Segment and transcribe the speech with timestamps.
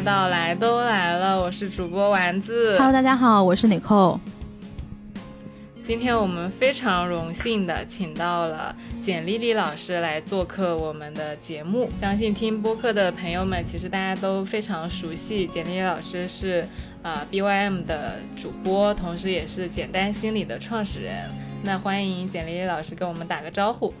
[0.00, 2.74] 到来都来了，我是主播丸子。
[2.78, 4.18] Hello，大家好，我是 Nicole。
[5.82, 11.90] 今天我们非常荣幸的请到了简丽丽老师来做客我们的节目。
[12.00, 16.66] 相信听播客的朋友们，其实大家都非常熟悉简丽丽老师是
[17.02, 21.30] 呃 BYM 的主播，同时也是简单心理的创始人。
[21.62, 23.92] 那欢迎简丽丽老师跟我们打个招呼。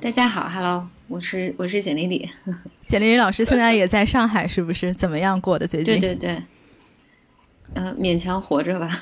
[0.00, 2.28] 大家好，Hello，我是我是简丽丽。
[2.86, 4.92] 简丽丽老师现在也在上海，是不是？
[4.92, 5.98] 怎么样过的最近？
[6.00, 6.42] 对对对。
[7.74, 8.98] 嗯，勉强活着吧。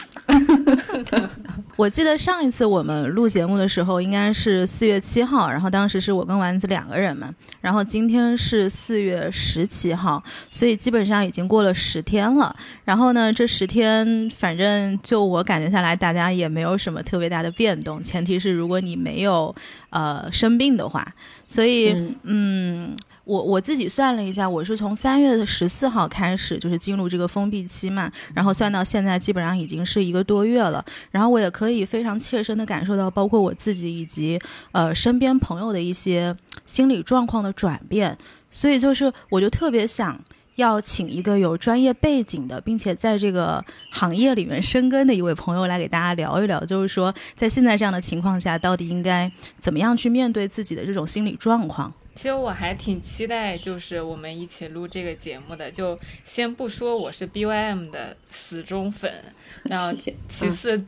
[1.76, 7.32] 我记得上一次我们录节目的时候，应该是四月七号，然后当时是我跟丸子两个人嘛。
[7.60, 12.54] 然后今天是四月十七号，所以基本上已经过了十天了。
[12.84, 19.54] 然后呢，这十天反正就我感觉下来，大家也没有什么特别大的变动，前提是如果你没有
[19.90, 21.06] 呃生病的话。
[21.46, 22.96] 所以嗯。
[23.26, 30.84] 我我自己算了一下，我是从三月的十四号开始，就是进入这个封闭期嘛，然后算到现在，基本上已经是一个多月了。
[31.10, 38.16] 然后我也可以非常切身的感受到，包括我自己以及呃身边朋友的一些心理状况的转变。
[38.48, 40.16] 所以就是，我就特别想
[40.54, 43.60] 要请一个有专业背景的，并且在这个
[43.90, 51.92] 行业里面深耕的一位朋友来给大家聊一聊，就是说在现在这样的情况下，到底应该怎么样去面对自己的这种心理状况。
[52.16, 55.70] 其实我还挺期待，就是我们一起录这个节目的。
[55.70, 59.22] 就先不说我是 BYM 的死忠粉，
[59.64, 59.92] 然后
[60.26, 60.82] 其次，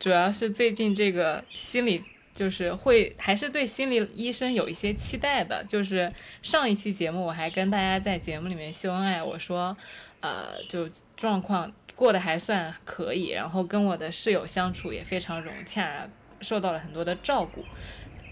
[0.00, 2.02] 主要是最近这个心理，
[2.34, 5.64] 就是会还是对心理医生有一些期待的。
[5.64, 9.76] 就是上一期节目我还跟大家在节目里面秀恩爱，我说，
[10.20, 16.08] 呃，就状况过得还算可以，然后跟我的室友相处也非常融洽，
[16.40, 17.64] 受到了很多的照顾。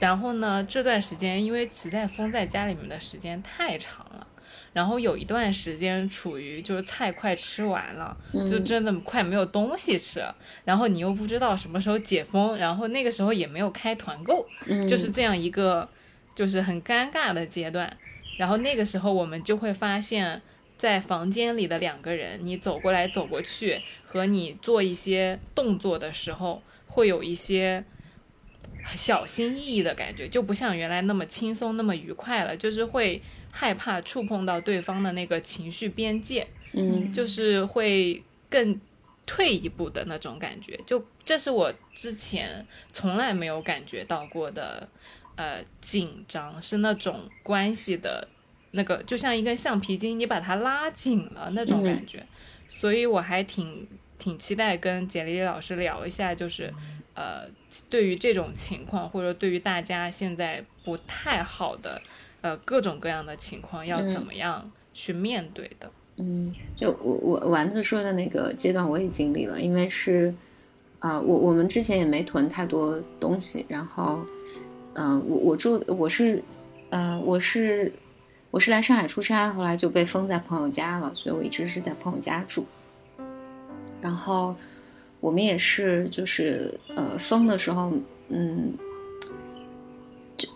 [0.00, 0.64] 然后呢？
[0.64, 4.26] 这段时间因为实在封在家里面的时间太长了，
[4.72, 8.16] 然后有一段时间处于就是菜快吃完了，
[8.48, 10.24] 就真的快没有东西吃，
[10.64, 14.46] 然后你又不知道什么时候解封，然后那个时候也没有开团购，
[14.88, 15.86] 就是这样一个
[16.34, 17.94] 就是很尴尬的阶段。
[18.38, 20.40] 然后那个时候我们就会发现，
[20.78, 27.84] 在房间里的两个人，你走过来走过去和你做一些动作的时候，会有一些。
[28.94, 33.20] 小心翼翼的感觉，就不像原来那么轻松、那么愉快了，就是会
[33.50, 38.80] 害怕触碰到对方的那个情绪边界，嗯，就是会更
[39.26, 40.78] 退一步的那种感觉。
[40.86, 44.88] 就这是我之前从来没有感觉到过的，
[45.36, 48.28] 呃，紧张是那种关系的
[48.72, 52.26] 那个，就像一根橡皮筋，你把它拉紧了那种感觉。
[52.68, 56.72] 所以我还挺挺期待跟简丽丽老师聊一下，就是。
[57.12, 57.44] 呃，
[57.88, 62.00] 对于这种情况，或者对于大家现在不太好的，
[62.40, 65.90] 呃，各种各样的情况，要怎么样去面对的？
[66.16, 70.34] 嗯，就我我丸子说的那个阶段，我也经历了，因为是，
[70.98, 74.20] 呃，我我们之前也没囤太多东西，然后，
[74.94, 76.42] 嗯，我我住我是，
[76.90, 77.92] 呃，我是
[78.50, 82.64] 我是来上海出差，后来就被封在朋友家了，所以我一直是在朋友家住，
[84.00, 84.56] 然后。
[85.20, 87.92] 我们也是，就是呃封的时候，
[88.28, 88.72] 嗯，
[90.36, 90.48] 就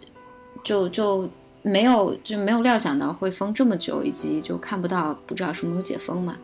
[0.65, 1.29] 就就
[1.63, 6.37] 没有就没有料想到会封这么久，以及就看不到不知道什么时候解封嘛。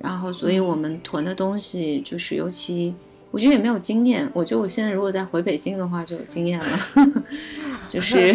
[0.00, 2.92] 然后，所以我们囤的东西就是，尤其
[3.30, 4.28] 我觉得也没有经验。
[4.34, 7.22] 我觉得我现在如果再回北京的话，就有经验了。
[7.88, 8.34] 就是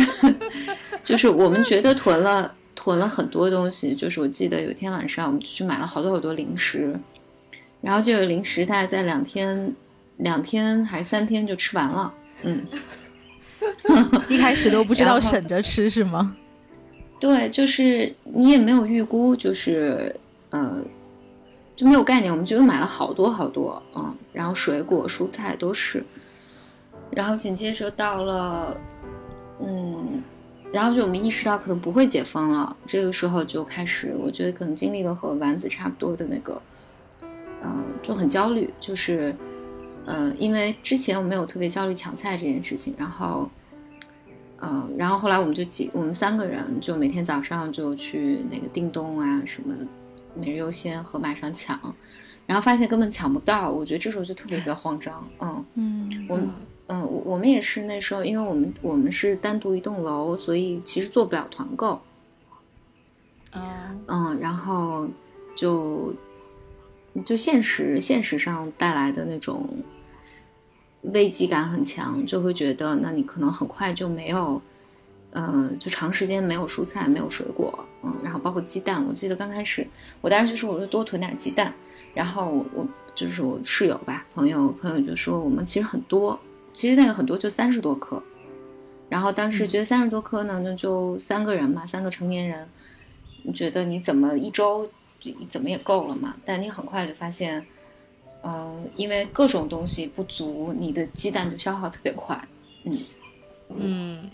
[1.04, 6.98] 就是我们觉得囤了囤了很多东西，就是我记得有一天晚上，我们就去买了好多好多零食。
[7.82, 9.74] 然后就有零食，大概在两天、
[10.18, 12.14] 两天还三天就吃完了。
[12.44, 12.66] 嗯，
[14.30, 16.36] 一开始都不知道省着吃是吗？
[17.20, 20.16] 对，就是你也没有预估，就是
[20.52, 20.78] 呃，
[21.76, 22.32] 就没有概念。
[22.32, 26.04] 我们就买了好多好多，嗯，然后水果、蔬菜都是。
[27.12, 28.78] 然后紧接着到了，
[29.60, 30.22] 嗯，
[30.72, 32.76] 然后就我们意识到可能不会解封了。
[32.86, 36.62] 这个时候就开始，我觉得可能经历了和丸子差不多的那个。
[37.64, 39.36] 嗯，就很焦虑，就是，
[40.06, 43.50] 呃，因为之前我没有特别焦虑抢菜这件事情，然后，
[44.62, 49.76] 嗯，然后后来我们就几，我们三个人就每天早上就去那个叮咚啊什么，
[50.36, 51.80] 每日优先盒马上抢，
[52.46, 56.50] 然后发现根本抢不到，我觉得这时候就特别特别慌张，嗯嗯，我们
[56.88, 57.02] 嗯。
[57.02, 62.00] 我我们也是那时候，因为我们我们是单独一栋楼，所以其实做不了团购，
[63.52, 63.64] 嗯
[64.08, 65.08] 嗯，然后
[65.56, 66.14] 就。
[67.24, 69.68] 就现实，现实上带来的那种
[71.02, 74.62] 危机感很强，就会觉得，那你可能很快就没有
[75.32, 79.86] 呃，就长时间没有蔬菜，没有水果，嗯，然后包括鸡蛋，我记得刚开始
[80.22, 81.74] 我当时就说我就多囤点鸡蛋，
[82.14, 86.40] 然后我我就是我室友吧，朋友朋友就说我们其实很多，
[86.74, 88.22] 其实那个很多就三十多颗，
[89.10, 92.68] 然后当时觉得三十多颗呢，那就三个人嘛，三个成年人，
[93.44, 94.90] 你觉得你怎么一周
[95.48, 96.36] 怎么也够了嘛？
[96.46, 97.66] 但你很快就发现，
[98.44, 102.40] 嗯，因为各种东西不足，你的鸡蛋就消耗特别快，
[102.84, 102.98] 嗯
[103.70, 104.30] 嗯。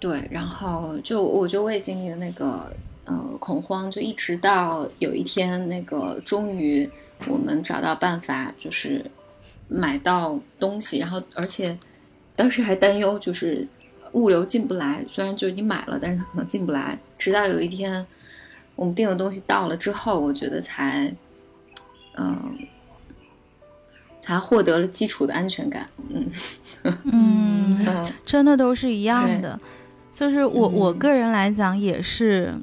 [0.00, 2.70] 对，然后就我觉得我也经历了那个
[3.06, 6.86] 呃恐慌，就一直到有一天那个终于
[7.26, 9.02] 我们找到办法，就是
[9.66, 11.78] 买到东西，然后而且
[12.36, 13.66] 当时还担忧就是
[14.12, 16.98] 物流进不来，虽然就你买了，但是它可能进不来。
[17.16, 18.06] 直到有一天
[18.76, 21.14] 我们订的东西到了之后，我觉得才
[22.16, 22.58] 嗯
[24.20, 25.88] 才获得了基础的安全感。
[26.08, 26.30] 嗯
[27.04, 29.58] 嗯， 真的都是一样的。
[30.12, 32.54] 就是我我个人来讲也是，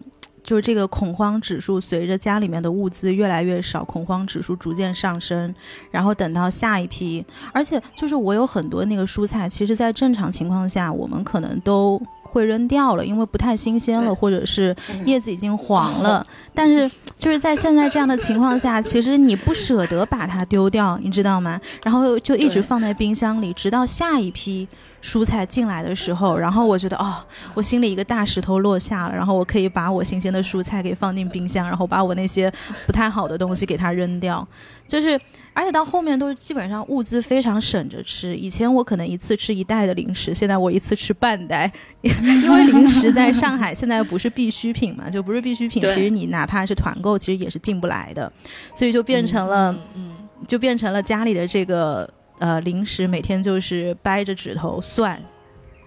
[0.44, 5.54] 就是这个恐慌指数随着家里面的物资越来越少，恐慌指数逐渐上升，
[5.92, 14.75] 然后等到下一批，而且就是我有很多那个蔬菜，其实在正常情况下我们可能都会扔掉了，因为不太新鲜了，或者是
[15.06, 16.24] 叶子已经黄了。
[16.54, 21.60] 但是就是在现在这样的情况下，其实你不舍得把它丢掉，你知道吗？
[21.83, 24.68] 然后就一直放在冰箱里，直到下一批。
[25.01, 27.15] 蔬菜进来的时候，然后我觉得哦，
[27.53, 32.51] 我心里一个大石头落下了，然后我可以把我新鲜的蔬菜给放进冰箱，然后把我那些
[32.86, 34.48] 不太好的东西给它扔掉。
[34.88, 35.19] 就是，
[35.53, 38.36] 而且到后面都基本上物资非常省着吃。
[38.36, 41.71] 以前我可能一次吃一袋的零食，现在我一次吃半袋，
[42.01, 45.81] 因为零食在上海现在不是必需品嘛，就不是必需品。
[45.81, 48.31] 其实你哪怕是团购，其实也是进不来的，
[48.75, 50.13] 所以就变成了，嗯，
[50.48, 52.07] 就变成了家里的这个。
[52.41, 55.23] 呃，零食每天就是掰着指头算，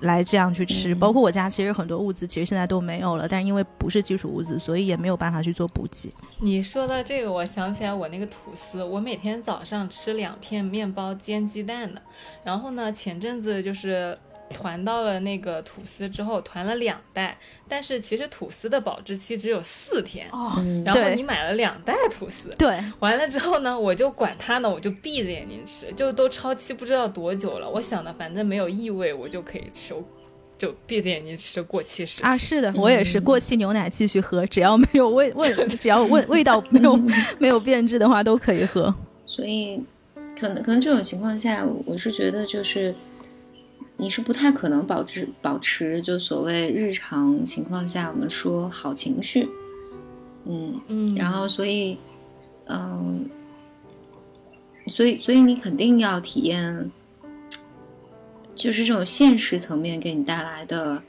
[0.00, 0.94] 来这样去吃。
[0.94, 6.14] 包括我家其实很多物资其实现在都没有了，但是因为不是基础物资，所以也没有办法去做补给。
[6.38, 12.00] 你说到这个，我想起来我那个吐司，我每天早上吃两片面包煎鸡蛋的。
[12.44, 14.16] 然后呢，前阵子就是。
[14.54, 17.36] 团到了那个吐司之后，团了两袋，
[17.68, 20.26] 但是其实吐司的保质期只有四天。
[20.30, 20.52] 哦，
[20.86, 27.68] 然后你买了两袋吐司，对，完了之后呢，我就管它呢，我就闭着眼睛吃，就都超期不知道多久了。
[27.68, 29.94] 我想的反正没有异味，我就可以吃，
[30.56, 36.96] 就闭着眼睛吃过期食啊，是的，我也是过期牛奶继续喝，只要没有味味， 只要味味道没有
[37.38, 38.94] 没有变质的话都可以喝。
[39.26, 39.82] 所以，
[40.38, 42.94] 可能可能这种情况下，我是觉得就是。
[43.96, 49.48] 你是不太可能保持保持就所谓日常情况下我们说好情绪，
[50.44, 51.96] 嗯嗯，然后所以，
[52.66, 53.24] 嗯，
[54.88, 56.90] 所以所以你肯定要体验，
[58.54, 61.00] 就是这种现实层面给你带来的，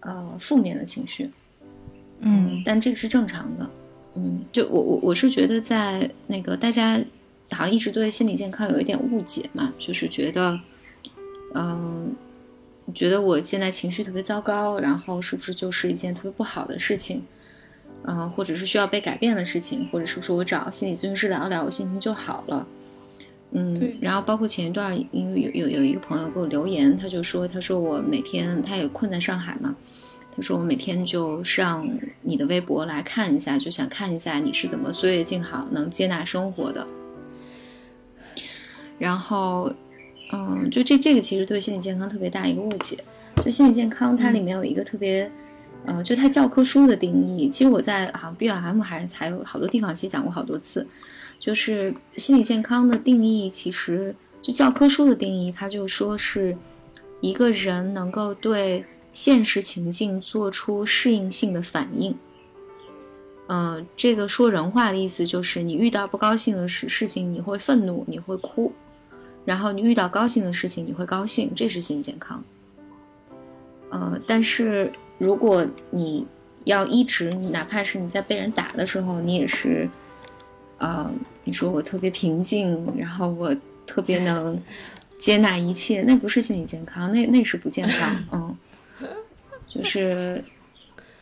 [0.00, 1.30] 呃，负面的情绪，
[2.20, 3.70] 嗯，但这个是正常的，
[4.14, 6.98] 嗯，就我我我是觉得在那个大家
[7.50, 10.58] 好像一直对心理健康有一点误解嘛，就是觉得。
[11.54, 12.14] 嗯，
[12.92, 17.24] 觉得我现在情绪特别糟糕，然后是不是就是一件特别不好的事情？
[18.06, 22.66] 嗯，或者是需要被改变的事情，或者是不是我找心理咨询师聊一聊，我心情就好了？
[23.52, 29.74] 嗯，然后包括前一段，因为有有有一个朋友给我留言，他就说，他说我每天他也困在上海嘛，
[30.34, 31.88] 他说我每天就上
[32.20, 36.84] 你的微博来看一下，就想看一下你是怎么岁月静好，能接纳生活的，
[38.98, 39.72] 然后。
[40.34, 42.98] 嗯，就这这个其实对心理健康特别大一个误解。
[43.44, 45.30] 就心理健康它里面有一个特别，
[45.84, 47.48] 呃，就它教科书的定义。
[47.48, 50.86] 其实我在好像 B L M 还还有好多地方其实讲过好多次，
[51.38, 56.56] 就是心理健康的定义，其实就教科书的定义，它就说是
[57.20, 62.16] 一个人能够对现实情境做出适应性的反应。
[63.48, 68.72] 嗯，这个说人话的意思就是你遇到不高兴的事事情，你会愤怒，你会哭。
[69.44, 72.42] 然后你遇到高兴的事情，你会高兴，这是心理健康。
[73.90, 76.26] 呃，但是如果你
[76.64, 79.88] 要一直，哪怕是你在被人打的时候，你也是，
[80.78, 81.10] 呃，
[81.44, 83.54] 你说我特别平静，然后我
[83.86, 84.58] 特别能
[85.18, 88.24] 接纳一切，那不是心理健康，那那是不健康。
[88.32, 88.56] 嗯，
[89.68, 90.42] 就是，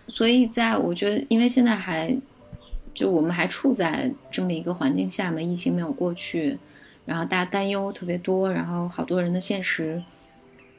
[0.07, 2.17] 所以在我觉得，因为现在还
[2.95, 6.57] 就我们还处在这么一个环境下嘛，疫情没有过去。
[7.05, 10.03] 然后大家担忧特别多，然后好多人的现实，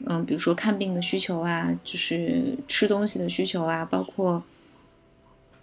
[0.05, 4.41] 嗯，比如说看病的需求啊，就是吃东西的需求啊，包括，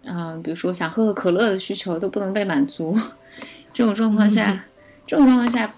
[0.05, 2.99] 嗯，比如说想喝个可乐的需求都不能被满足。
[3.73, 4.65] 这种状况下，
[5.07, 5.75] 这种状况下，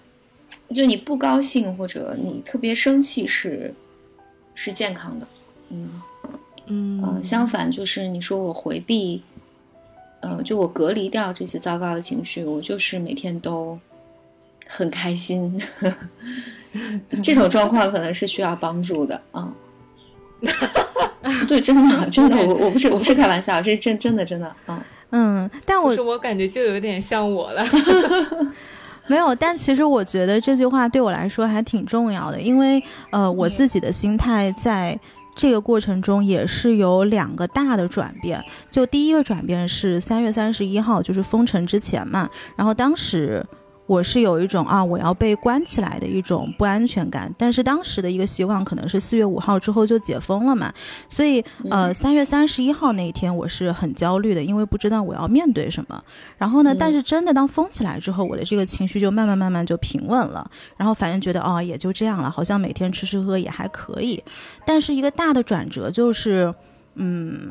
[0.71, 3.75] 就你不高兴或者你特别生气是，
[4.55, 5.27] 是健康的。
[5.69, 6.03] 嗯
[6.67, 9.23] 嗯呃，相反就是你说我回避，
[10.21, 13.79] 呃，就我隔离掉这些糟糕的情绪，我就是每天都
[14.67, 15.61] 很开心。
[17.23, 19.53] 这种状况可能是需要帮助的啊。
[21.47, 27.63] 对，真的，真的，我我不是我不是开玩笑，这是真真的真的，嗯嗯，但我是我感觉就有点像我了。
[29.07, 34.99] 没有，但其实我觉得这句话对我来说还挺重要的，因为呃，我自己的心态在
[35.37, 38.43] 这个过程中也是有两个大的转变。
[38.71, 43.45] 就第一个转变是三月三十一号，就是封城之前嘛，然后当时。
[43.93, 47.31] 我是有一种啊，我要被关起来的一种不安全感。
[47.37, 50.73] 但是当时的一个希望可能是四月五号之后就解封了嘛，
[51.11, 56.03] 所以呃，三月三十一号那一天我是很焦虑的，因为不知道我要面对什么。
[56.39, 60.51] 然后呢，但是真的当封起来之后，我的这个情绪就慢慢慢慢就平稳了。
[60.79, 64.25] 然后反正觉得哦，也就这样了，好像每天吃吃喝也还可以。
[64.65, 66.55] 但是一个大的转折就是，
[66.95, 67.51] 嗯。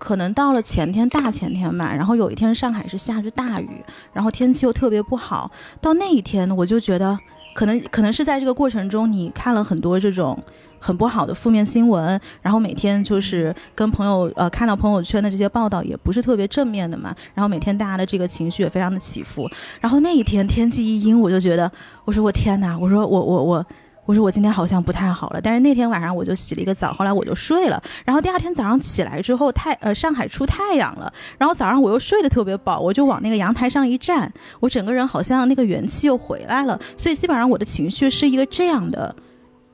[0.00, 5.50] 可能到了前天、大前天吧，然后有一天上海是下着大雨，然后天气又特别不好。
[5.78, 7.16] 到那一天，我就觉得，
[7.54, 10.42] 可能可能是在这个过程中，你看了很多这种
[10.78, 19.46] 很不好的负面新闻，然后每天就是跟朋友呃看到朋友圈的这些报道也不是特别正面的嘛，然后每天大家的这个情绪也非常的起伏。
[19.82, 21.70] 然后那一天天气一阴，我就觉得，
[22.06, 23.66] 我说我天哪，我说我我我。
[24.10, 27.80] 我说我今天好像不太好了，但是那天晚上我就洗了一个澡，后来我就睡了。
[28.04, 36.76] 然后第二天早上起来之后，太呃上海出太阳了，然后早上我又睡得特别饱，我就往那个阳台上一站，我整个人好像那个元气又回来了。
[36.96, 39.14] 所以基本上我的情绪是一个这样的，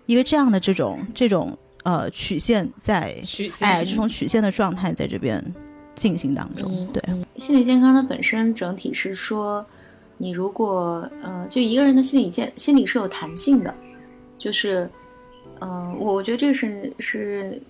[0.05, 5.43] 一个这样的这种这种呃曲线在曲线哎这种曲线的状态在这边
[5.95, 6.87] 进行当中。
[6.93, 7.03] 对，
[7.37, 9.65] 心理健康它本身整体是说，
[10.19, 13.75] 你如果呃就一个人的心理健心理是有弹性的。
[14.39, 14.89] 就是，
[15.61, 17.61] 嗯，我我觉得这是是，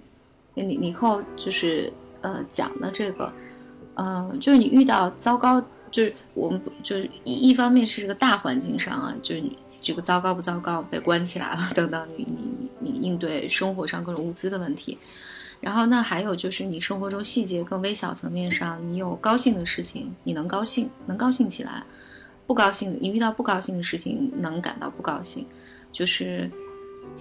[0.54, 1.92] 你你后就是
[2.23, 3.32] 呃讲的这个，
[3.94, 14.99] 呃，就是你遇到糟糕，就是我们就是一一方面是这个大环境上啊，就是你这个糟糕不糟糕，被关起来了等等，你你你你应对生活上各种物资的问题，
[15.61, 21.85] 然后那还有就是你生活中细节更微小层面上，你有高兴的事情，你能高兴，能高兴起来；
[22.46, 25.46] 不高兴，你遇到不高兴的事情，能感到不高兴。
[25.97, 26.50] 就是，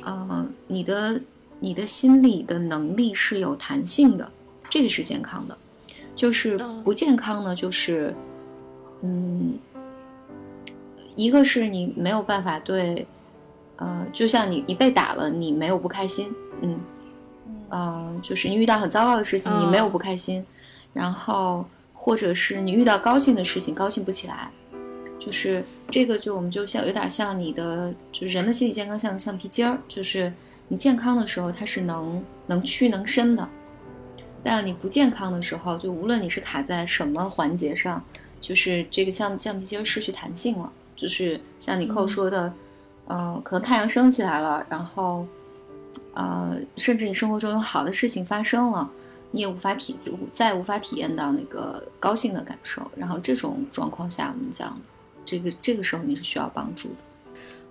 [0.04, 1.22] 呃，你的
[1.62, 4.30] 你的心理的能力是有弹性的，
[4.70, 5.58] 这个是健康的。
[6.14, 8.14] 就是不健康呢，就是，
[9.02, 9.54] 嗯，
[11.16, 13.08] 一个是你没有办法对，
[13.78, 16.78] 呃，就像你你被打了，你没有不开心，嗯，
[17.70, 20.46] 呃，就是你遇到很糟糕的事情，你没有不开心，
[20.92, 24.52] 然后或者是你遇到高兴的事情，高兴不起来。
[25.26, 30.32] 就是这个，就我们就像有点像你的，就是人的心理健康像橡皮筋儿，就是
[30.68, 33.50] 你健康的时候它是能能屈能伸的，
[34.44, 38.04] 但你不健康的时候，就无论你是卡在什么环节上，
[38.40, 40.72] 就是这个橡橡皮筋失去弹性了。
[40.96, 42.54] 就是像你扣说的，
[43.08, 45.26] 嗯，可能太阳升起来了，然后，
[46.14, 48.88] 呃，甚至你生活中有好的事情发生了，
[49.32, 49.98] 你也无法体
[50.32, 52.92] 再无法体验到那个高兴的感受。
[52.96, 54.80] 然后这种状况下，我们讲。
[55.26, 56.96] 这个这个时候你是需要帮助的。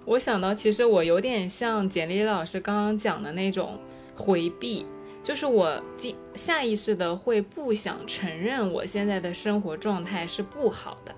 [0.05, 3.81] 我想到，其实我有点像简历老师刚刚讲的那种
[4.15, 4.85] 回避，
[5.23, 11.15] 就是我进下意识的会不想承认我现在的生活状态是不好的，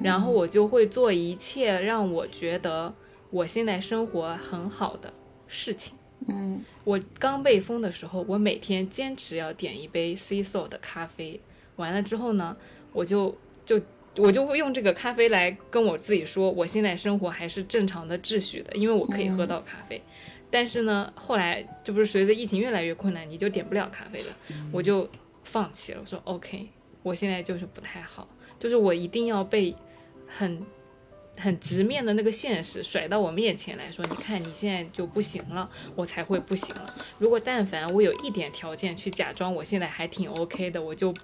[0.00, 2.94] 然后我就会做一切让我觉得
[3.28, 5.12] 我现在生活很好的
[5.46, 5.94] 事情。
[6.28, 11.38] 嗯，我刚被封的时候，我每天坚持要点一杯 C S O 的咖啡，
[11.76, 12.56] 完了之后呢，
[12.94, 13.36] 我就
[13.66, 13.78] 就。
[14.16, 20.00] 我就会用这个咖啡来跟我自己说，我现在生活还是正常的秩序的，因为我可以喝到咖啡。
[20.50, 24.36] 但是呢，后来这不是随着疫情越来越困难，你就点不了咖啡了，
[24.70, 25.08] 我就
[25.44, 26.00] 放弃了。
[26.02, 26.68] 我说 OK，
[27.02, 28.28] 我现在就是不太好，
[28.58, 29.74] 就是我一定要被
[30.26, 30.62] 很
[31.38, 36.94] 很直面的那个现实甩到我面前来说，你看你现在就不行了，我才会不行了。
[37.18, 41.14] 如果但凡我有一点条件去假装我现在还挺 OK 的，我就。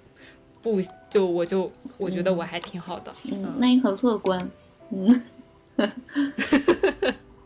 [0.61, 4.49] 不，就我就我觉得我还挺好的，嗯，那你很乐观，
[4.91, 5.21] 嗯，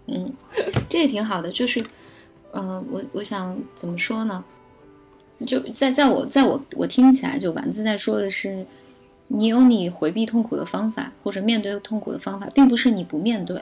[0.07, 0.33] 嗯，
[0.89, 1.83] 这也挺好的，就是，
[2.51, 4.43] 嗯，我我想怎么说呢？
[5.45, 8.65] 就在在我在我我听起来，就丸子在说的是，
[9.27, 13.61] 你有你回避痛苦的方法，或者面对痛苦的方法，并不是你不面对，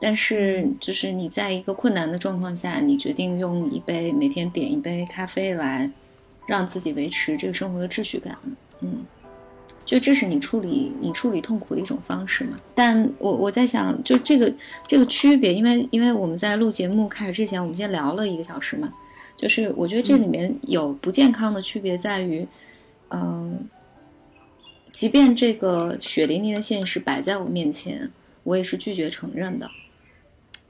[0.00, 5.90] 但是就是你在一个困难的状况下，你决定用一杯每天点一杯咖啡来。
[6.46, 8.36] 让自己维持这个生活的秩序感，
[8.80, 9.04] 嗯，
[9.84, 12.58] 就这是你处理你处理痛苦的一种方式嘛。
[12.74, 14.52] 但我我在想，就这个
[14.86, 18.92] 这个区别，因为因为我们在录节目开始之前，我们先聊了一个小时嘛，
[19.36, 22.46] 就是我觉得这里面有不健康的区别在于，
[23.10, 23.68] 嗯，
[24.90, 28.10] 即便这个血淋淋的现实摆在我面前，
[28.42, 29.70] 我也是拒绝承认的。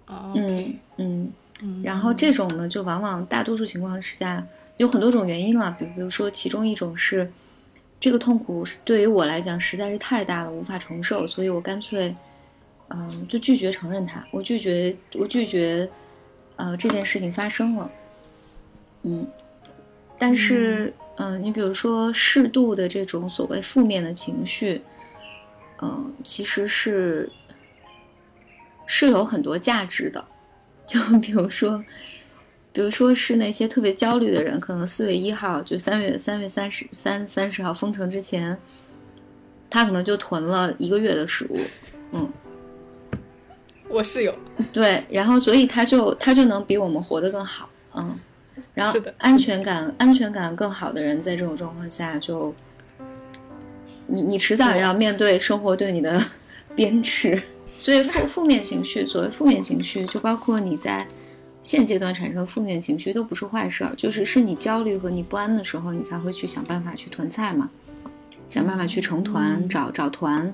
[0.07, 2.31] 嗯嗯嗯，然后这。
[2.31, 7.31] 种呢，就往往大多数情况之下有很多种原因了，比比如说其中一种是。
[8.01, 12.13] 这个痛苦对于我来讲实在是太大了，无法承受，所以我干脆，
[12.89, 14.27] 嗯，就拒绝承认它。
[14.33, 15.89] 我拒绝，我拒绝，
[16.57, 17.89] 呃，这件事情发生了。
[19.03, 19.25] 嗯，
[20.19, 24.83] 但是，嗯，你比如说适度的这种所谓负面的情绪，
[25.81, 27.31] 嗯，其实是
[28.85, 30.25] 是有很多价值的。
[30.85, 31.85] 就比如说。
[32.73, 38.57] 比如说是那些特别焦虑的人，可能四月一号就三月三月三十三三十号封城之前，
[39.69, 41.61] 他可能就囤了一个月的食物，
[42.13, 42.33] 嗯，
[43.91, 44.35] 我室友
[44.73, 48.19] 对，然后所以他就他就能比我们活得更好，嗯，
[48.73, 52.55] 然后安全感安全感更好的人，在这种状况下就，
[54.07, 54.95] 你你迟早要。
[54.95, 56.25] 面对生活对你的
[56.75, 57.43] 鞭笞，
[57.77, 61.07] 所以负负面情绪，所谓负面情绪，就包括你在。
[61.63, 67.71] 现阶段产生负面情绪都不是坏事儿，就是是你焦虑和你不安的时候，你才会去想办法去囤菜嘛，
[68.49, 70.53] 想办法去成团找找团，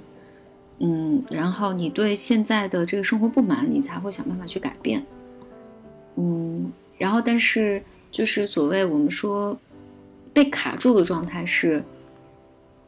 [0.80, 5.02] 嗯，然后你对现在的这个生活不满，你才会想办法去改变，
[6.16, 9.58] 嗯，然后但是就是所谓我们说
[10.34, 11.82] 被卡住的状态是，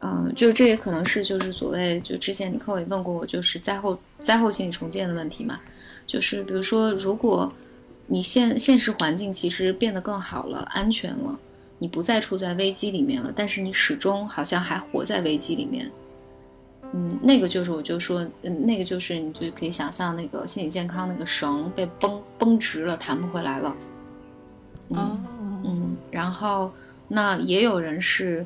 [0.00, 5.58] 嗯，就这也可能是就是所谓就之前你课也问过我，就是灾后灾后心理重建的问题嘛，
[6.06, 7.50] 就是比如说如果。
[8.12, 11.38] 你现现实环境其实变得更好了，安全了，
[11.78, 15.88] 你不再处在危机里面了，但是你始终好像还活在危机里面。
[16.92, 23.76] 嗯，那个就是我就说，嗯，那个就是你就可以想象那个心理健康那个绳被绷绷直了，弹不回来了。
[24.88, 25.16] 哦，
[25.64, 26.72] 嗯，然后
[27.06, 28.44] 那也有人是，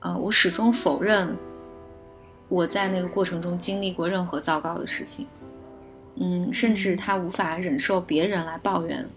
[0.00, 1.36] 呃，我始终否认
[2.48, 5.24] 我在那个过程中经历过任何糟糕的事情。
[6.20, 9.08] 嗯，甚至他无法忍受别人来抱怨，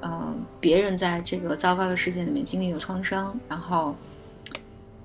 [0.00, 3.94] 呃，别人在这个糟糕的事件里面经历了创伤，然后，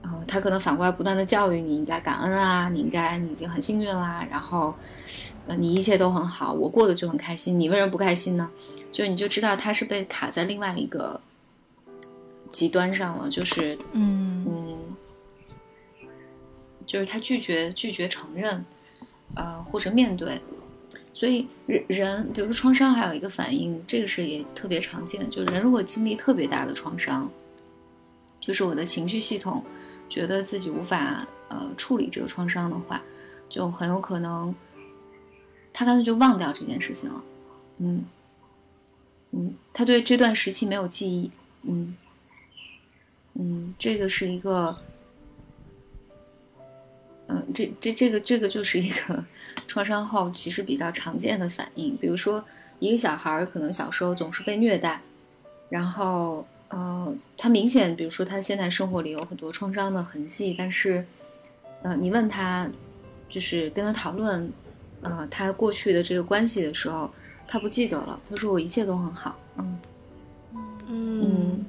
[0.01, 4.73] 呃，他可能反过来不断的教育你应该感恩啊，你应该你已经很幸运啦，然后，
[5.45, 8.49] 呃，你一切都很好，我过得就很开心，你为什么不开心呢？
[8.91, 11.21] 就你就知道他是被卡在另外一个
[12.49, 16.09] 极端上了，就是嗯嗯，
[16.87, 18.65] 就是他拒绝拒绝承认，
[19.35, 20.41] 呃，或者面对。
[21.13, 27.29] 所以人人，比如说创伤，还有一个反应，这个是也特别常见的，就是人如果经历特别大的创伤，
[28.39, 29.63] 就是我的情绪系统
[30.07, 33.01] 觉得自己无法呃处理这个创伤的话，
[33.49, 34.55] 就很有可能
[35.73, 37.23] 他干脆就忘掉这件事情了，
[37.79, 38.05] 嗯
[39.31, 41.29] 嗯，他对这段时期没有记忆，
[41.63, 41.95] 嗯
[43.33, 44.77] 嗯，这个是一个。
[47.33, 49.23] 嗯，这这这个这个就是一个
[49.65, 51.95] 创伤后其实比较常见的反应。
[51.95, 52.43] 比如说，
[52.79, 55.01] 一个小孩儿可能小时候总是被虐待，
[55.69, 61.05] 然后呃，他明显，比如说他现在生活里有很多创伤的痕迹，但是，
[61.83, 62.69] 呃，你问他，
[63.29, 64.51] 就是跟他讨论，
[65.01, 67.09] 呃，他过去的这个关系的时候，
[67.47, 68.19] 他不记得了。
[68.29, 69.79] 他说我一切都很好，嗯
[70.87, 71.65] 嗯，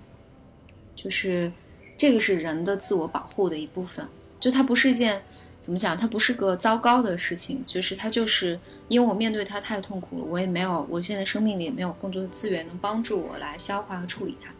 [0.96, 1.52] 就是
[1.96, 4.08] 这个是人的自我保护的一部分，
[4.40, 5.22] 就它不是一件。
[5.62, 5.96] 怎么讲？
[5.96, 14.52] 它不是个糟糕的事情，就是它就是因为我面对它太痛苦了，我也没有，我现在生命里也没有更多的资源能帮助我来消化和处理它，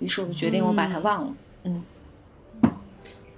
[0.00, 1.34] 于是我决定我把它忘了。
[1.62, 1.84] 嗯，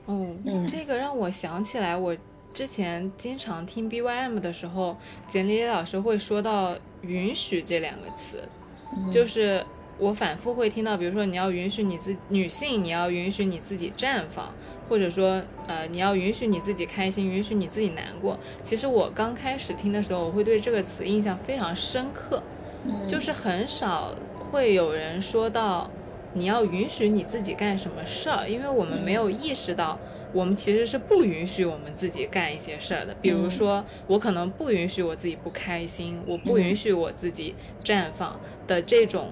[0.07, 2.16] 哦，嗯，这个让我想起来，我
[2.55, 4.96] 之前经常听 BYM 的时候，
[5.27, 8.42] 简历老师会说到“允许”这两个词，
[9.12, 9.62] 就是。
[9.98, 14.53] 我反复会听到，比如说你要允许你自女性，你要允许你自己绽放，
[14.88, 18.38] 或者说，呃，你要允许你自己开心，允许你自己难过。
[18.62, 22.42] 其实我刚开始听的时候，我会对这个词印象非常深刻，
[23.09, 24.14] 就是很少
[24.51, 25.90] 会有人说到
[26.35, 29.99] 你要允许你自己干什么事儿，因为我们没有意识到，
[30.33, 33.14] 我们其实是不允许我们自己干一些事儿的。
[33.23, 39.31] 比如说，我可能不允许我自己不开心，我不允许我自己绽放的这种。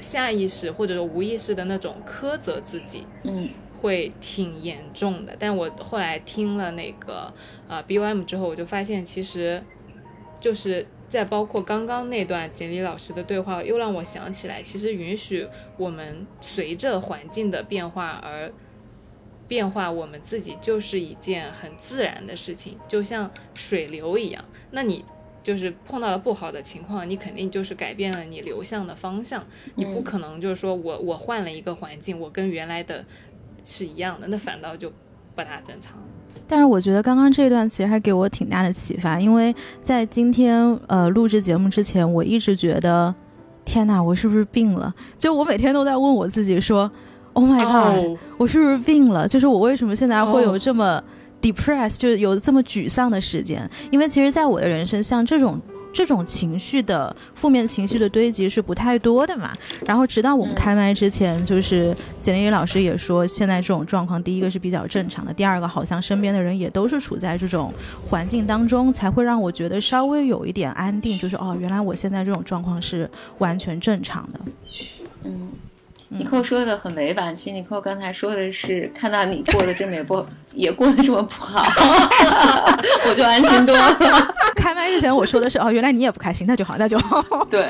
[0.00, 3.48] 下意识或者说无意识的那种苛责自己，嗯，
[3.80, 5.34] 会挺严重的。
[5.38, 7.32] 但我后来听了那个
[7.68, 9.62] 呃 B O M 之后，我就发现其实
[10.40, 18.52] 就是在包括刚刚那段简历老师的对话，又让我想起来，其实允许我们随着环境的变化而
[19.46, 24.44] 变化我们自己就是一件很自然的事情，就像水流一样。
[24.72, 25.02] 那你
[25.42, 29.46] 就是碰到了不好的情况，你肯定就是改变了你流向的方向。
[29.76, 33.02] 你不可能就是说我我换了一个环境，我跟原来的
[33.70, 34.88] 是一样的，那反倒就
[35.34, 35.92] 不大正常。
[36.46, 43.14] 但是我觉得刚刚这段其实还给我挺大的启发，因为在今天呃录制节目之前，我一直觉得，
[43.66, 44.94] 天哪，我是不是病了？
[45.18, 46.90] 就我每天都在问我自己说
[47.34, 49.28] ，Oh my god，我是不是病了？
[49.28, 51.02] 就是我为什么现在会有这么
[51.42, 53.70] depressed，就是有这么沮丧的时间？
[53.90, 55.60] 因为其实，在我的人生，像这种。
[55.92, 59.52] 这种情绪的负面情绪的堆积是不太多的嘛？
[59.86, 67.72] 然后直到我们开麦之前，就是简丽老师也说，现在这种状况，第一个是比较正常的，第二个好像身边的人也都是处在这种
[68.08, 74.40] 环境当中，才会让我觉得稍微有一点安定，就是哦，原来我现在这种状况是完全正常的。
[75.24, 75.48] 嗯。
[76.10, 81.62] 尼寇说的很委婉，其实尼寇刚才说的是看到你过得这么也不 也过得这么不好，
[83.06, 84.34] 我就安心多了。
[84.56, 87.22] 开麦之前我说的是哦，原来你也不开心，那就好，那就好。
[87.50, 87.62] 对，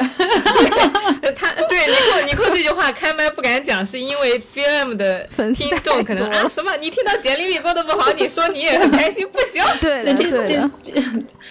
[1.34, 9.60] 他对尼寇尼寇这句话开麦不敢讲，是因为 B M 的听众可能啊什么，你听到简历里过得不好，你说你也很开心，不行。
[9.80, 11.02] 对，这这这，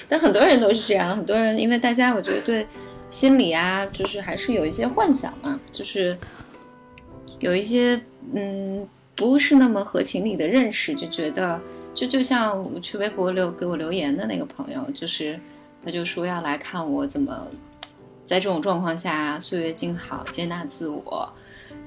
[0.08, 2.66] 但很多人都是这样，很多人因为大家我觉得对
[3.12, 6.18] 心理啊，就是还是有一些幻想嘛，就是。
[7.40, 8.02] 有一些
[8.34, 11.60] 嗯不是那么合情理的认识，就觉得
[11.94, 15.40] 就就像我去微博留给我留言的那个朋友，就是
[15.84, 17.48] 他就说要来看我怎么
[18.26, 21.32] 在这种状况下岁月静好，接纳自我。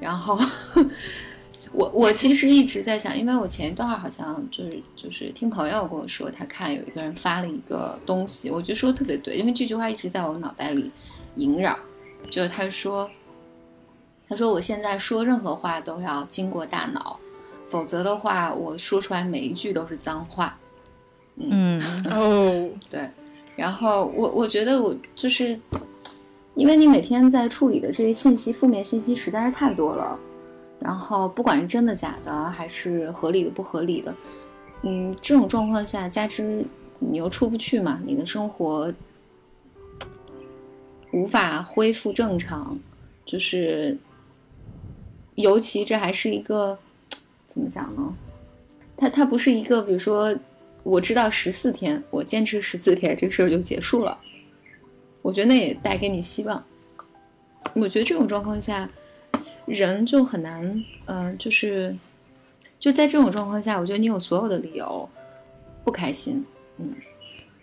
[0.00, 0.38] 然后
[1.72, 10.90] 我我其实一直在想，因为我前一段好像就是就是听朋友跟我说，他看有一个人发了一个东西，我觉得说特别对，因为这句话一直在我脑袋里
[11.34, 11.78] 萦绕，
[12.28, 13.10] 就是他说。
[14.30, 17.18] 他说：“我现在说任何话都要经过大脑，
[17.68, 20.56] 否则的话，我说出来每一句都是脏话。”
[21.34, 23.10] 嗯哦， 对。
[23.56, 25.58] 然后我我觉得我就是，
[26.54, 30.16] 因为你每天在处理的这些信息，负面信息实在是太多了。
[30.78, 34.14] 然后不管是真的假的，还是合理的不合理的，
[34.82, 36.64] 嗯，这种状况下，加之
[37.00, 38.94] 你又出不去嘛，你的生活
[41.12, 42.78] 无法恢复正常，
[43.26, 43.98] 就是。
[45.40, 46.78] 尤其这还是一个，
[47.46, 48.14] 怎么讲呢？
[48.96, 50.36] 它它不是一个，比如说，
[50.82, 54.18] 我知道十四天，我坚持十四天，这事儿就结束了。
[55.22, 56.64] 我觉得那也带给你希望。
[57.74, 58.88] 我觉得这种状况下，
[59.66, 61.96] 人就很难，嗯，就是
[62.78, 65.08] 就在这种状况下，我觉得你有所有的理由
[65.84, 66.44] 不开心，
[66.78, 66.94] 嗯。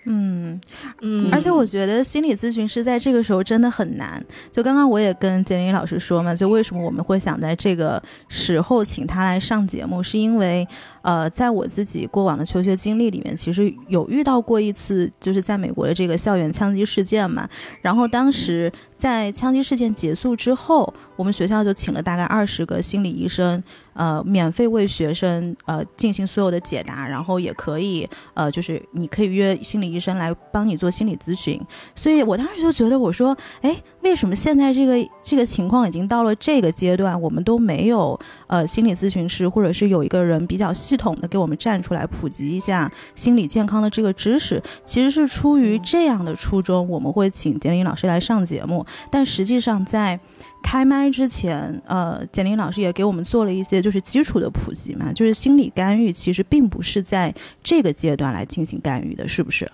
[0.08, 0.60] 嗯
[1.02, 4.24] 嗯，而且我觉得心理咨询师在这个时候真的很难。
[4.52, 10.68] 就刚刚我也跟简林老师说嘛，就为什么我们会想在这个时候请他来上节目，是因为。
[11.02, 17.48] 呃，在我自己过往的求学经历里面，其实有遇到过一次，就是在美国的这个校园枪击事件嘛。
[17.82, 31.60] 然后当时在枪击事件结束之后，我们学校就请了大概二十个心理医生，呃，免费为学生呃进行所有的解答，然后也可以呃，就是你可以约心理医生来帮你做心理咨询。
[31.96, 48.86] 所以我当时就觉得，我说，哎，为什么现在这个这个情况已经到了这个阶段，我们都没有呃心理咨询师，或者是有一个人比较统的给我们站出来普及一下心理健康的这个知识，其实是出于这样的初衷，我们会请简林老师来上节目。
[49.12, 50.20] 但实际上在
[50.64, 57.34] 开麦之前，呃，简林老师也给我们做了一些就是基础的普及嘛，就是心理干预其实并不是在
[57.64, 59.72] 这个阶段来进行干预的，是不是？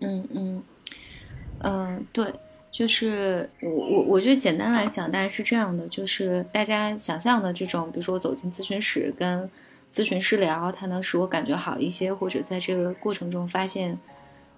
[0.00, 0.62] 嗯嗯
[1.58, 2.32] 嗯，对，
[2.70, 9.50] 就是我我我觉得简单来讲，大概是这样的，就是大家想象的这种，比如说走进咨询室跟。
[9.92, 13.98] 咨询师聊，它能使我感觉好一些，或者在这个过程中发现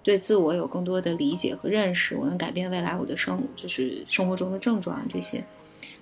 [0.03, 5.43] 对自我有更多的理解和认识，我能改变未来我的生，就是生活中的症状这些，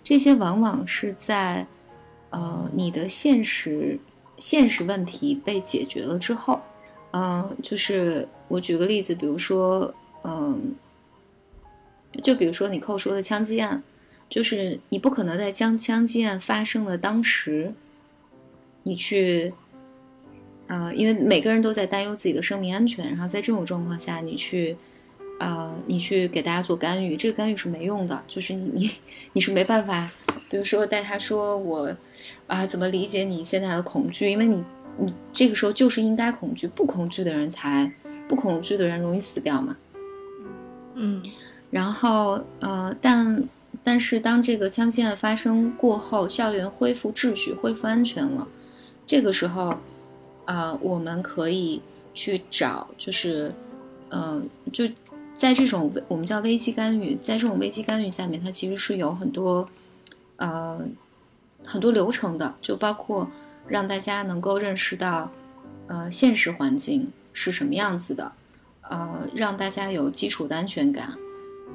[0.04, 1.66] 这些往往是在
[2.30, 3.98] 呃你的现实
[4.38, 6.60] 现实问题被解决了之后，
[7.12, 10.76] 嗯，就是我举个例子，比如说，嗯，
[12.22, 13.82] 就比如说你扣说的枪击案，
[14.30, 17.74] 就是你不可能在将枪击案发生的当时。
[18.84, 19.54] 你去，
[20.68, 24.76] 呃，因为每个人都在担忧自己的生命安全，然后在这种状况下，你去，
[25.40, 28.92] 呃，你去给大家做干预，这个干预是没用的，就是你你
[29.34, 30.10] 你是没办法，
[30.50, 31.96] 比如说带他说我，
[32.48, 34.32] 啊，怎么理解你现在的恐惧？
[34.32, 34.64] 因为你
[34.98, 37.92] 你这个时候就是应该恐惧，不恐惧的人才
[38.28, 39.78] 不恐惧的人容易死掉嘛。
[40.96, 41.24] 嗯，
[41.70, 43.44] 然后呃，但
[43.84, 48.48] 但是当这个枪击案发生过后，校园恢复秩序、恢复安全了。
[49.12, 49.78] 这个时候，
[50.46, 51.82] 呃，我们可以
[52.14, 53.54] 去找，就是，
[54.08, 54.88] 嗯，就
[55.36, 59.68] 在这种我们叫危机干预，在这种危机干预下面，它其实是有很多，
[60.38, 60.80] 呃，
[61.62, 63.30] 很多流程的，就包括
[63.68, 65.30] 让大家能够认识到，
[65.88, 68.32] 呃，现实环境是什么样子的，
[68.90, 71.18] 呃，让大家有基础的安全感，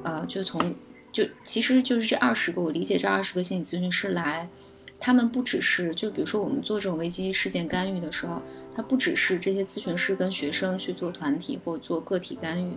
[0.02, 0.74] 呃，就从
[1.12, 4.48] 就其实就是这二十个，我理解这二十个心理咨询师来。
[4.98, 8.40] 他们不只是，就比如说我们做这种危机事件干预的时候，
[8.74, 12.72] 它不只是这些咨询师跟学生去做团体或做个体干预，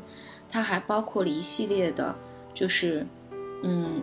[0.50, 2.14] 它还包括了一系列的，
[2.54, 3.08] 就是，
[3.64, 4.02] 嗯，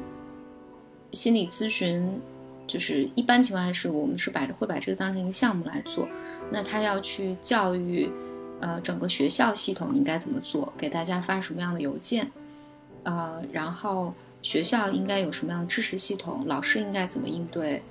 [1.12, 2.20] 心理咨询，
[2.66, 6.08] 就是一般情况下是我们是把会把这个当成一个项目来做，
[6.50, 8.10] 那他要去教育，
[8.60, 12.30] 呃，整个学校系统应该怎么做，给大家发什么样的邮件，
[13.02, 17.82] 呃，然后学校应该有什么样的支持系统，老师应该怎么应对。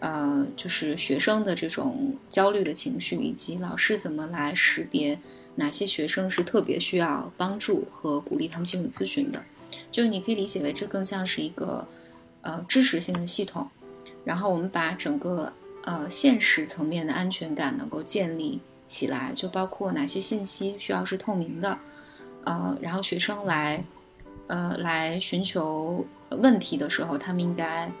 [0.00, 5.18] 呃，就是学生的这种焦虑的情绪，以及老师怎么来识别
[5.56, 9.44] 哪些学生是特别需要帮助和鼓励他们进入咨询的，
[9.92, 11.86] 就你可以理解为这更像是一个
[12.40, 13.68] 呃支持性的系统。
[14.24, 15.52] 然后我们把整个
[15.84, 21.78] 呃现实层面的安全感能够建立起来，就包括哪些信息需要是透明的，
[22.44, 23.84] 呃，然后学生来
[24.46, 27.92] 呃来寻求问题的时候，他们应该。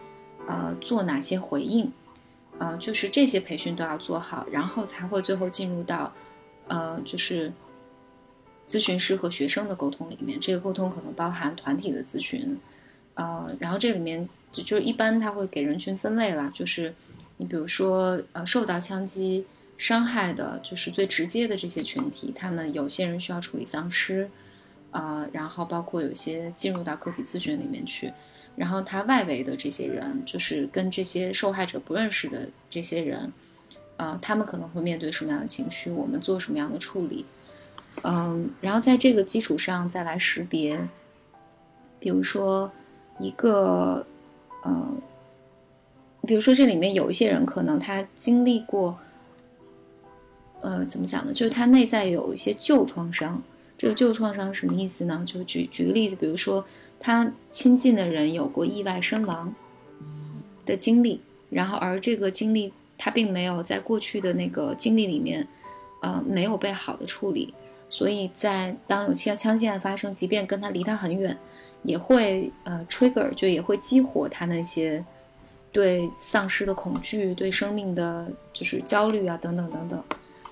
[0.50, 1.92] 呃，做哪些回应？
[2.58, 6.12] 呃，就是这些培训都要做好，然后才会最后进入到，
[6.66, 7.52] 呃，就是
[8.68, 10.40] 咨询师和学生的沟通里面。
[10.40, 12.58] 这个沟通可能包含团体的咨询，
[13.14, 16.92] 呃，然后这里面就就一般他会给人群分类了，就是
[17.36, 19.46] 你比如说呃，受到枪击
[19.78, 24.28] 伤害的，就是最直接的这些群体，他们有些人需要处理丧尸，
[24.90, 28.12] 呃，然后包括有些进入到个体咨询里面去。
[28.60, 33.32] 然后他外围的这些人，就是跟这些受害者不认识的这些人，
[33.96, 35.90] 呃，他们可能会面对什么样的情绪？
[35.90, 37.24] 我们做什么样的处理？
[38.02, 40.78] 嗯，然后在这个基础上再来识别，
[41.98, 42.70] 比如说
[43.18, 44.04] 一个，
[44.62, 44.94] 呃，
[46.26, 48.98] 比如说这里面有一些人可能他经历过，
[50.60, 51.32] 呃，怎么讲呢？
[51.32, 53.42] 就是他内在有一些旧创伤。
[53.78, 55.24] 这个旧创伤什么意思呢？
[55.26, 56.62] 就举举个例子，比如说。
[57.00, 59.52] 他亲近的人有过意外身亡
[60.66, 65.48] 的经历，然后而这个经历他并没有在过去的那个经历里面，
[66.02, 67.54] 呃，没有被好的处理，
[67.88, 71.36] 所以在当有枪枪击案发生，即便跟他离他很远，
[71.82, 75.02] 也会呃 trigger 就也会激活他那些
[75.72, 80.04] 对丧失的恐惧、对生命的就是焦虑啊等等等等，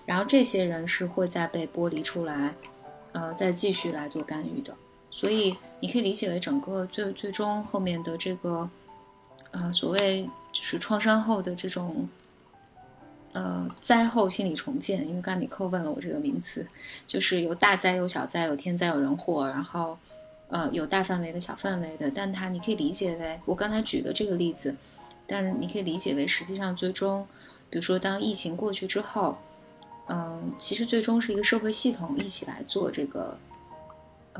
[0.06, 2.54] 然后这些人是会再被剥离出来，
[3.12, 4.74] 呃，再继续来做干预的。
[5.18, 8.70] 所以你可以理解为整个最最终后面的这个，
[9.50, 12.08] 呃，所谓就是创伤后的这种，
[13.32, 15.08] 呃，灾后心理重建。
[15.08, 16.64] 因为刚才米寇问了我这个名词，
[17.04, 19.98] 就是有大灾有小灾，有天灾有人祸，然后，
[20.50, 22.08] 呃，有大范围的小范围的。
[22.14, 24.72] 但它你可以理解为我刚才举的这个例子，
[25.26, 27.26] 但你可以理解为实际上最终，
[27.68, 29.36] 比如说当疫情过去之后，
[30.06, 33.36] 嗯，其实最终是一个社会系统一起来做这个。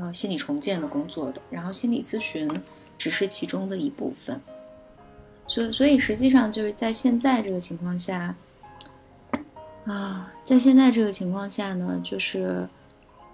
[0.01, 2.49] 呃，心理重建的工作的，然后心理咨询
[2.97, 4.39] 只是其中的一部分，
[5.45, 8.33] 所以所以实际上就是在现在这个情况下，
[9.83, 12.65] 啊，在现在这个情况下呢，就是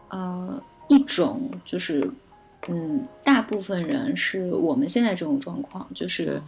[0.10, 2.10] 呃一种就是
[2.67, 6.41] 嗯，大部分人是我们现在这种状况，就是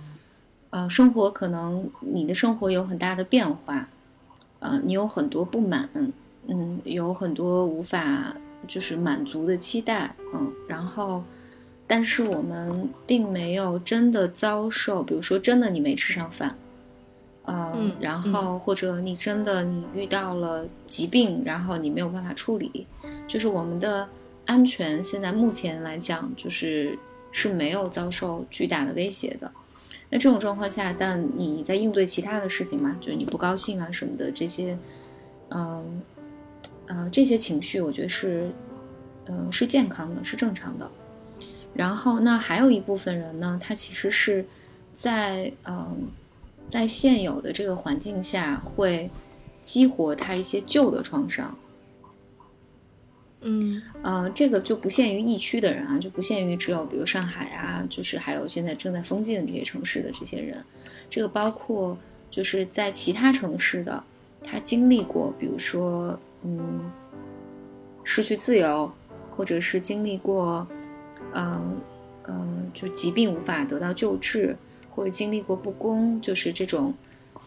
[0.72, 3.88] 呃生活可能你的生活有很大的变化，
[4.62, 5.88] 呃，你有很多不满，
[6.48, 8.36] 嗯，有很多无法。
[8.68, 11.24] 就是满足的期待，嗯，然后，
[11.86, 16.58] 但是我们并没有真的遭受，比如说真的你没吃上饭，
[17.46, 22.88] 嗯，然后或者你真的你遇到了疾病，然后你没有办法处理，
[23.28, 24.10] 就是我们的
[24.46, 26.98] 安全现在目前来讲就是
[27.32, 29.52] 是没有遭受巨大的威胁的。
[30.10, 34.78] 那这种状况下，但你在应对其他的事情嘛，就是你不高兴啊什么的这些，
[35.50, 35.60] 嗯。
[35.60, 35.84] 呃，
[37.12, 38.50] 这些情绪我觉得是，
[39.26, 40.90] 呃，是健康的，是正常的。
[41.74, 44.46] 然后，那还有一部分人呢，他其实是
[44.96, 46.08] 在嗯，
[46.70, 49.10] 在现有的这个环境下会
[49.62, 51.56] 激活他一些旧的创伤。
[53.42, 60.64] 嗯，呃，这个就不限于疫区的人啊，就不限于只有比如上海啊，就是还有现在正在封禁的这些城市的这些人，
[61.10, 61.98] 这个包括
[62.32, 64.04] 就是在其他城市的，
[64.44, 66.20] 他经历过，比如说。
[66.44, 66.92] 嗯，
[68.04, 68.92] 失去自由，
[69.36, 70.68] 或者是经历过，
[71.32, 71.62] 呃
[72.24, 74.56] 呃，就疾病无法得到救治，
[74.90, 76.94] 或者经历过不公，就是这种，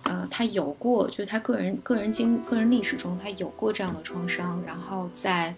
[0.05, 5.55] 呃，他有过，就是他个人个人经个人历史中，他有过这样的创伤，然后在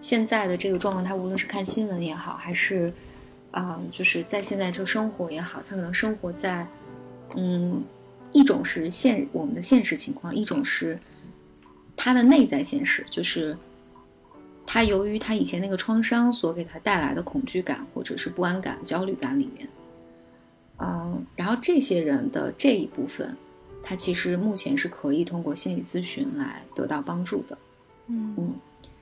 [0.00, 2.92] 现在的这个状况，他无论是看新闻也好，还是
[3.50, 6.66] 啊、就是在现在这生活也好，他可能生活在
[7.36, 7.84] 嗯，
[8.32, 10.98] 一种是现我们的现实情况，一种是
[11.96, 13.56] 他的内在现实，就是
[14.66, 19.68] 他由于他以前那个创伤所给他带来的恐惧感或者是不安感、焦虑感里面，
[20.78, 23.36] 嗯，然后这些人的这一部分，
[23.82, 27.58] 他其实目前是可以通过心理咨询来得到帮助的。
[28.06, 28.54] 嗯嗯，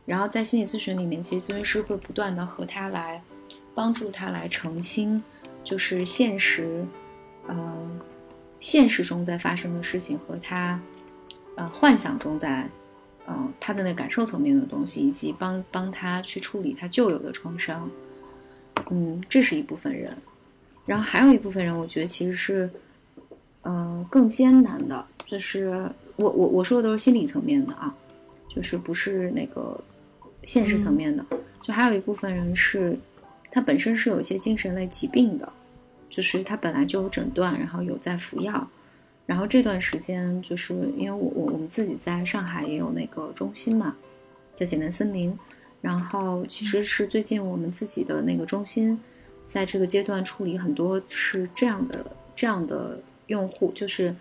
[0.05, 3.23] 然后在心理咨询里面，其实咨询师会不断的和他来
[3.75, 5.23] 帮助他来澄清，
[5.65, 6.85] 就是现实，
[7.49, 8.01] 嗯，
[8.61, 10.79] 现实中在发生的事情和他，
[11.57, 12.69] 呃，幻想中在，
[13.33, 17.91] 呃，他的那感受层面的东西，以及帮帮他去处理他旧有的创伤。
[18.91, 20.15] 嗯，这是一部分人，
[20.85, 22.71] 然后还有一部分人，我觉得其实是，
[23.63, 27.95] 呃，更艰难的，就是我我我说的都是心理层面的啊。
[28.55, 29.83] 就是不是那个
[30.43, 31.25] 现实层面的，
[31.63, 32.95] 就还有一部分人是，
[33.51, 35.51] 他本身是有一些精神类疾病的，
[36.11, 38.69] 就是他本来就有诊断，然后有在服药，
[39.27, 43.97] 然后这段时间就是因为我我我们自己在上海也有那个中心嘛，
[44.55, 45.39] 叫简单森林，
[45.81, 49.01] 然后其实是最近我们自己的那个中心，
[49.45, 52.05] 在这个阶段处理很多是这样的
[52.35, 54.15] 这样的用户，就是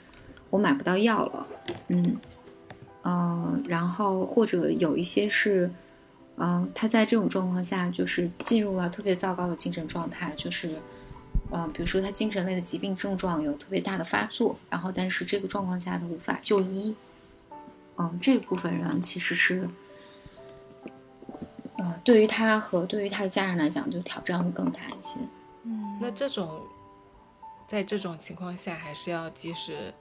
[0.50, 1.48] 我买不到药了，
[1.88, 2.18] 嗯。
[3.04, 5.68] 呃，然后或者有一些是，
[6.38, 10.70] 嗯、他在这种状况下就是进入了特别糟糕的精神状态，就是，
[11.52, 16.96] 呃，比如说他精神类的疾病症状有特别大的发作，然后但是这个状况下他无法就医，
[17.98, 19.70] 嗯、这部分人其实是，
[21.78, 25.20] 呃，对于他和对于他的家人来讲，就挑战会更大一些。
[25.64, 26.62] 嗯那这种，
[27.68, 29.94] 在这种情况下，还是要及时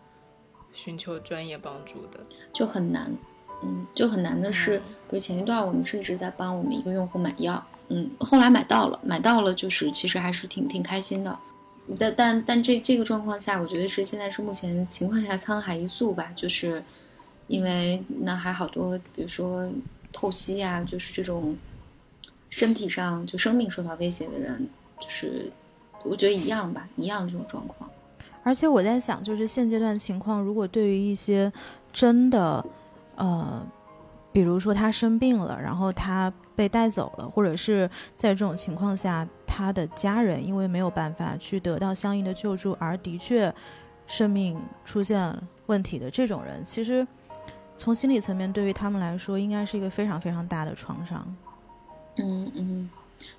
[0.73, 2.21] 寻求专业帮助的。
[2.55, 3.13] 就很难，
[3.63, 11.39] 嗯，就很难的是嗯，比如前一段我们是一直在帮我们一个用户买药，嗯，后来买到了，买到了，就是其实还是挺挺开心的，
[11.99, 16.83] 但但但这这个状况下，我觉得是现在是目前情况下沧海一粟吧，就是
[17.49, 19.69] 因为那还好多，比如说
[20.13, 21.57] 透析啊，就是这种
[22.49, 24.69] 身体上就生命受到威胁的人，
[25.01, 25.51] 就是
[26.05, 27.91] 我觉得一样吧，一样这种状况。
[28.43, 31.53] 而且我在想，就是现阶段情况，如果对于一些
[31.93, 32.65] 真的，
[33.17, 33.67] 呃，
[34.33, 43.51] 比如说他生病了，然后他被带走了，或者是在这种情况下，他的家人因为没有办法去得到相应的救助，而的确
[44.07, 45.35] 生命出现
[45.69, 47.07] 问题的这种人，其实
[47.79, 51.35] 从心理层面对于他们来说，应该是一个非常非常大的创伤。
[52.17, 52.91] 嗯嗯，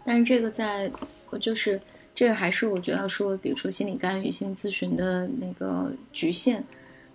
[0.04, 0.92] 但是这个在，
[1.30, 1.80] 我就是
[2.16, 6.64] 这个还是我觉得说，比如说心理干预、心理咨询的那个局限，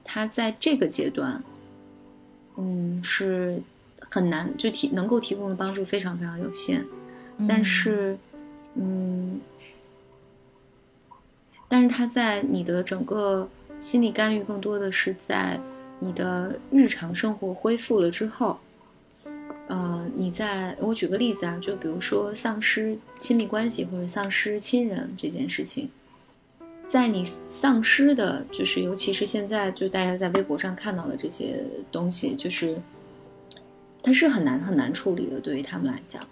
[0.05, 1.42] 它在这个阶段，
[2.57, 3.61] 嗯，是
[4.16, 6.83] 很难就提能够提供的帮助非常非常有限。
[7.46, 8.16] 但是，
[8.76, 9.38] 嗯，
[11.68, 13.46] 但是它在你的整个
[13.79, 15.61] 心理干预更多的是在
[16.00, 18.59] 你的日常生活恢复了之后，
[19.68, 25.90] 呃，你在我举个例子啊，就比如说丧失亲密关系或者丧失亲人这件事情，
[26.88, 32.81] 在你丧失的，就是尤其是现在就大家在微博上看到的这些东西，就是
[34.07, 36.23] 它是很难很难处理的，对于他们来讲，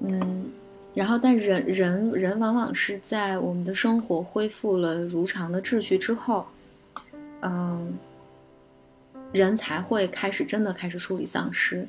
[0.00, 0.50] 嗯，
[0.94, 6.46] 然后但人人人往往是在我们的生活恢复了如常的秩序之后，
[7.42, 7.92] 嗯、
[9.32, 11.86] 人才会开始真的开始处理丧失。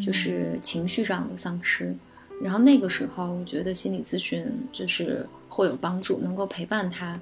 [0.00, 1.94] 就是情绪上的丧失。
[2.42, 7.20] 然后那个时候，我觉得心理咨询就是会有帮助，能够陪伴他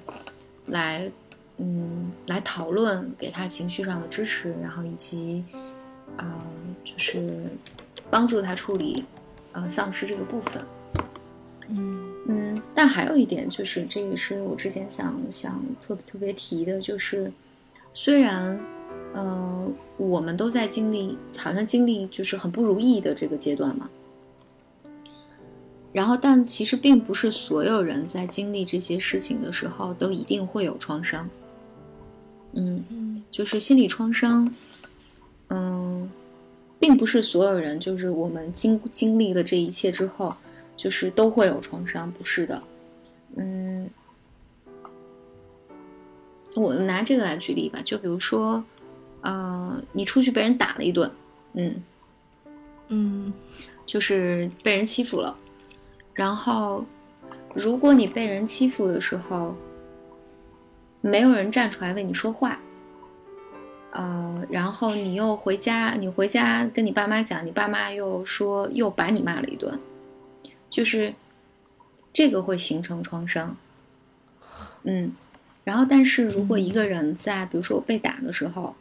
[0.67, 1.11] 来，
[1.57, 5.43] 嗯，来讨论，给他情绪上的支持，然后以及，
[6.19, 6.43] 啊、
[6.83, 7.43] 就是
[8.09, 9.03] 帮助他处理，
[9.53, 10.63] 呃，丧失这个部分。
[11.69, 17.31] 嗯嗯，但还有一点就是，这个是我之前想想特特别提的，就是
[17.93, 18.59] 虽然，
[19.13, 19.67] 呃，
[19.97, 23.89] 我们都在经历，好像经历就是很不如意的这个阶段嘛。
[25.91, 31.27] 然后，但其实并不是所有人在经历这些事情的时候都一定会有创伤。
[32.53, 34.47] 嗯，嗯就是心理创伤，
[35.49, 36.09] 嗯，
[36.79, 40.33] 并不是所有人就是我们经经历了这一切之后，
[40.77, 42.61] 就是都会有创伤，不是的。
[43.35, 43.89] 嗯，
[46.55, 48.63] 我拿这个来举例吧，就比如说，
[49.21, 51.11] 呃，你出去被人打了一顿，
[51.53, 51.83] 嗯，
[52.87, 53.33] 嗯
[53.85, 55.35] 就是被人欺负了，
[56.13, 56.85] 然后
[57.53, 59.55] 如果你被人欺负的时候，
[61.01, 62.59] 没有人站出来为你说话，
[63.91, 69.79] 呃，然后你又回家，你回家跟你爸妈讲，你爸妈又说又把你骂了一顿，
[70.69, 71.13] 就是
[72.13, 73.55] 这个会形成创伤，
[74.83, 75.11] 嗯，
[75.63, 78.75] 然后但是如果一个人在比如说我被打的时候，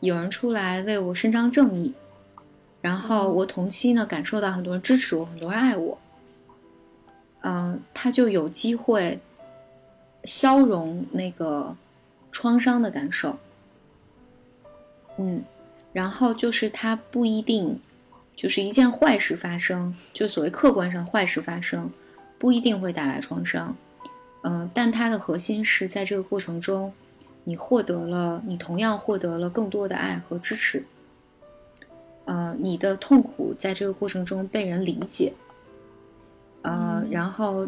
[0.00, 1.92] 有人出来为我伸张正义，
[2.80, 5.98] 然后我同期呢感受到很多人支持我，很多人爱我，
[7.42, 9.20] 嗯，他就有机会。
[10.26, 11.76] 消融那个
[12.32, 13.38] 创伤的感受，
[15.18, 15.42] 嗯，
[15.92, 17.78] 然后就是它不一定
[18.36, 21.90] 就是一件坏事发生，就所谓客观上坏事发生，
[22.38, 23.76] 不一定会带来创伤，
[24.42, 26.92] 嗯，但它的核心是在这个过程中，
[27.44, 30.84] 你获得了，你同样获得了更多的爱和支持，
[32.24, 35.32] 呃，你的痛苦在这个过程中被人理解，
[36.62, 37.66] 呃，然后。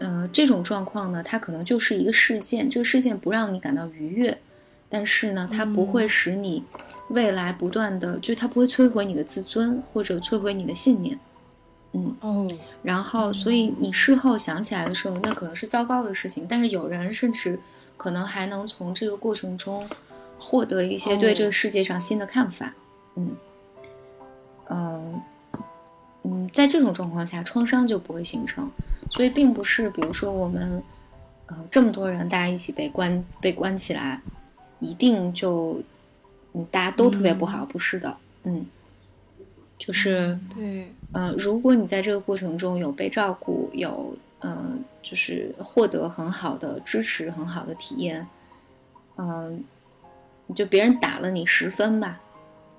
[0.00, 4.36] 呃，这种状况呢，它可能就是一个事件，这个事件不让你感到愉悦，
[4.88, 6.62] 但是呢，它不会使你
[7.08, 11.18] 未来不断的，就它不会摧毁你的自尊或者摧毁你的信念，
[11.92, 12.48] 嗯哦，
[12.82, 17.58] 然后所以你事后想起来的时候，那可能是糟糕的事情，但是有人甚至
[17.96, 19.88] 可能还能从这个过程中
[20.38, 22.72] 获得一些对这个世界上新的看法，
[23.16, 23.36] 嗯，
[24.66, 25.22] 呃
[26.22, 28.70] 嗯，在这种状况下，创伤就不会形成。
[29.10, 30.82] 所以并不是，比如说我们，
[31.46, 34.20] 呃，这么多人大家一起被关被关起来，
[34.84, 35.80] 一定就，
[36.52, 38.66] 嗯，大家都特别不好，不是的，嗯，
[39.78, 48.26] 就是，对，呃，如果你在这个过程中有被照顾，有，嗯，就是获得很好的支持，很好的体验，
[49.16, 49.64] 嗯，
[50.54, 52.20] 就别人打了你十分吧。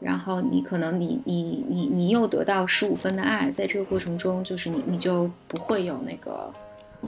[0.02, 6.54] 然后你可能你你你你又得到十五分的爱，在这个过程中，就是你你就不会有那个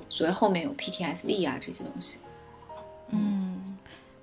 [0.07, 2.19] 所谓后面有 PTSD 啊这些东西。
[3.09, 3.56] 嗯，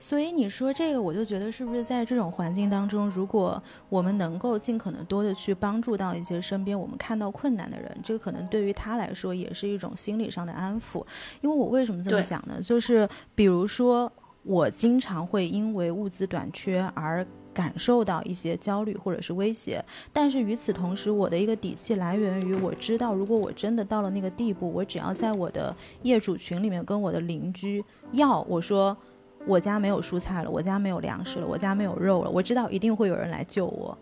[0.04, 11.02] 所以你说这个，我就觉得是不是在这种环境当中，如果我们能够尽可能多的去帮助到一些身边我们看到困难的人，这个可能对于他来说也是一种心理上的安抚。
[11.40, 12.60] 因为我为什么这么讲呢？
[12.60, 17.26] 就是比如说我经常会因为物资短缺而。
[17.54, 19.80] 感受到一些焦虑或者是威胁，
[20.12, 28.96] 但是与此同时，我的一个底气来源于我知道，如果我真的到了那个地步，我只要在我的业主群里面跟我的邻居要，我说
[29.46, 33.96] 我家没有蔬菜了，我家没有粮食了，我家没有肉了，我知道一定会有人来救我。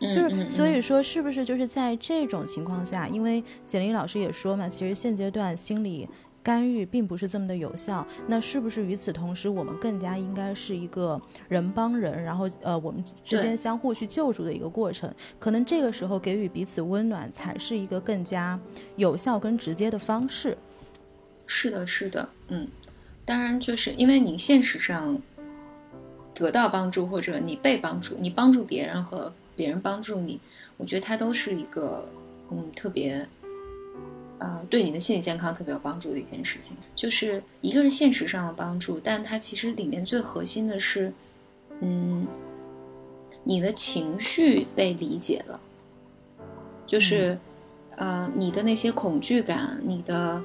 [0.00, 6.08] 就是所以说，是不是就是在这种情况下，因为简历老师也说嘛，其实现阶段心理。
[6.42, 15.14] 干预并不是这么的有效，那是不是与此同时，我们更加应该是一个人帮人，然后呃，我们之间相互去救助的一个过程？
[15.38, 18.58] 可能这个时候给予彼此温暖，才是一个更加
[18.96, 20.56] 有效跟直接的方式。
[21.46, 22.66] 是的，是的，嗯，
[23.30, 25.16] 当然就是因为你现实上
[26.34, 30.40] 得到帮助，或者你被帮助，你帮助别人和别人帮助你，
[30.76, 32.10] 我觉得它都是一个
[32.50, 33.24] 嗯特别。
[34.38, 41.12] 呃，对你的心理健康特别有帮助的一件事情，就是一个是现实上的帮助，但它其实里面最核心的是，
[41.80, 42.26] 嗯，
[43.44, 45.60] 你的情绪被理解了，
[46.86, 47.38] 就是，
[47.96, 50.42] 呃，你的那些恐惧感、你的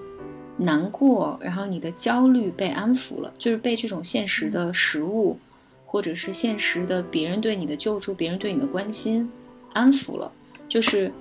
[0.58, 5.38] 难过，然后你的焦虑被安抚了，就是被这种现实的食物，
[5.86, 9.30] 或者是现实的别人对你的救助、别人对你的关心
[9.74, 10.32] 安抚了，
[10.68, 11.12] 就是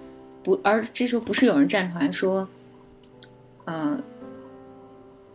[0.42, 2.48] 不，而这时候不是有人站出来说。
[3.66, 4.02] 嗯，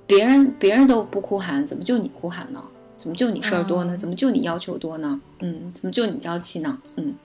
[0.06, 2.64] 别人别人都不哭喊，怎么就你哭喊呢？
[2.96, 3.98] 怎么就你事儿多呢？
[3.98, 5.20] 怎么就你要求多呢？
[5.40, 6.80] 嗯，怎么就你娇气呢？
[6.96, 7.16] 嗯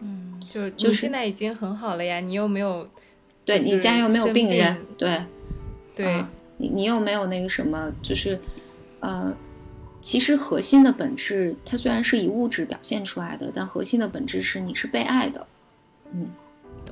[0.00, 2.88] 嗯，就就现在已经很好了呀，你又没有，
[3.44, 5.24] 对你家又没有病人，对
[5.96, 6.24] 对，
[6.58, 8.38] 你你又没有那个什么，就是
[9.00, 9.34] 呃，
[10.00, 15.46] 其实核心的本质，它虽然是以物质表现出来的，但核心的本质是你是被爱的，
[16.12, 16.28] 嗯，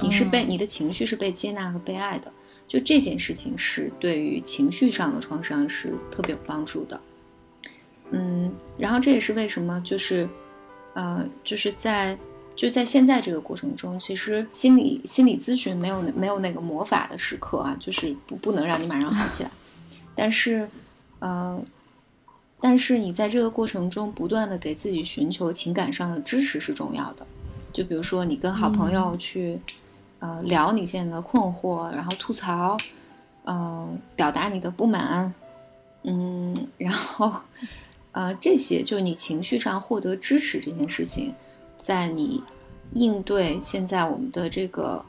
[0.01, 2.33] 你是被你的情绪是被接纳和被爱的。
[2.67, 6.99] 就这件事情是对于情绪上的创伤是特别有帮助的，
[8.11, 10.27] 嗯，然后这也是为什么就是，
[10.95, 12.19] 呃，就是在
[12.57, 19.51] 就在现在这个过程中，其实心理心理咨询没有没有那个魔法的时刻啊，就是不不能让你马上好起来，
[20.15, 20.69] 但是，
[21.19, 21.61] 呃，
[22.61, 27.27] 但是你在这个过程中不断的给自己寻求情感上的支持是重要的，
[27.73, 29.61] 就比如说你跟好朋友去。
[30.21, 32.79] 呃，聊你现在的困惑，然后吐槽，
[33.45, 35.35] 嗯，表达你的不满，
[36.03, 37.31] 嗯，然后，
[38.13, 41.35] 呃，这些就是你情绪上获得支持这件事情，
[41.85, 42.43] 在你
[42.95, 45.05] 应对现在我们的这个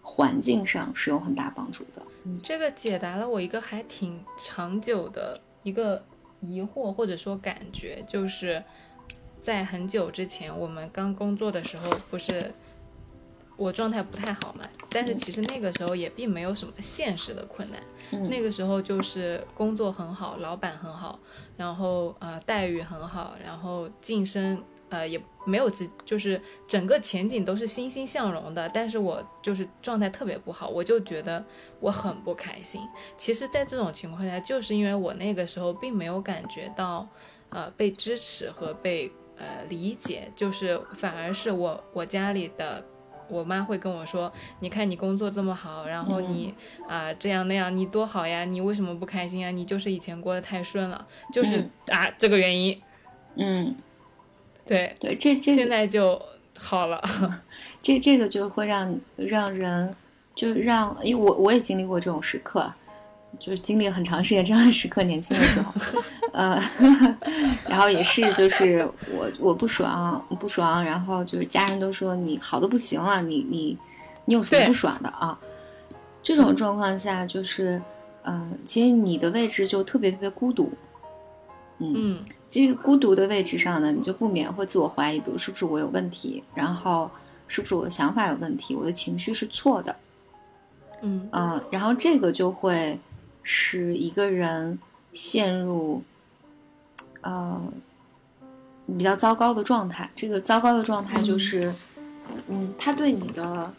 [0.00, 2.00] 环境上是有很大帮助的。
[2.42, 6.02] 这个解答了我一个还挺长久的一个
[6.40, 8.64] 疑惑或者说感觉，就是
[9.38, 12.54] 在很久之前我们刚工作的时候，不是
[13.58, 14.62] 我状态不太好嘛？
[14.88, 21.18] 但是其实那个时候也并没有什么现实的困难，那个时候就是工作很好，老板很好，
[21.58, 24.62] 然后呃待遇很好，然后晋升。
[24.90, 31.44] 呃，也没有直，就是整个前景都是欣欣向荣的，但是我就是状态特别不好，我就觉得
[31.80, 32.80] 我很不开心。
[33.16, 37.06] 其实，在这种情况下，就是因为我那个时候并没有感觉到，
[37.50, 42.82] 呃，被支持和被呃理解，就是反而是我我家里的
[43.28, 46.54] 我妈会跟我说，你看你工作这么好，然后你
[46.88, 49.50] 啊这样那样，你多好呀，你为什么不开心啊？
[49.50, 52.80] 你就是以前过得太顺了，就是啊这个原因，
[53.36, 53.76] 嗯。
[54.68, 56.20] 对对，这这现在就
[56.58, 57.02] 好了。
[57.82, 59.94] 这这个就会让让人，
[60.34, 62.70] 就让，因为我我也经历过这种时刻，
[63.40, 65.72] 就是经历很长时间这样的时刻，年轻的时候，
[66.34, 66.62] 呃，
[67.66, 73.78] 然后也是就是我我不爽不爽，然后就是家人都说你好的不行了，你你
[74.26, 75.38] 你有什么不爽的啊？
[76.22, 77.80] 这种状况下就是，
[78.24, 80.70] 嗯，其实你的位置就特别特别孤独，
[81.78, 82.24] 嗯。
[82.50, 87.10] 这个孤独的位置上呢，你就不免会自我怀疑，比如是不是我有问题，然后
[87.46, 89.94] 是不是我的想法有问题，我的情绪是错的，
[91.02, 92.98] 嗯嗯，然后这个就会
[93.42, 94.78] 使一个人
[95.12, 96.02] 陷入
[97.20, 97.62] 呃
[98.96, 100.10] 比较糟糕的状态。
[100.16, 101.70] 这个糟糕的状态就是，
[102.48, 103.70] 嗯，他对你的，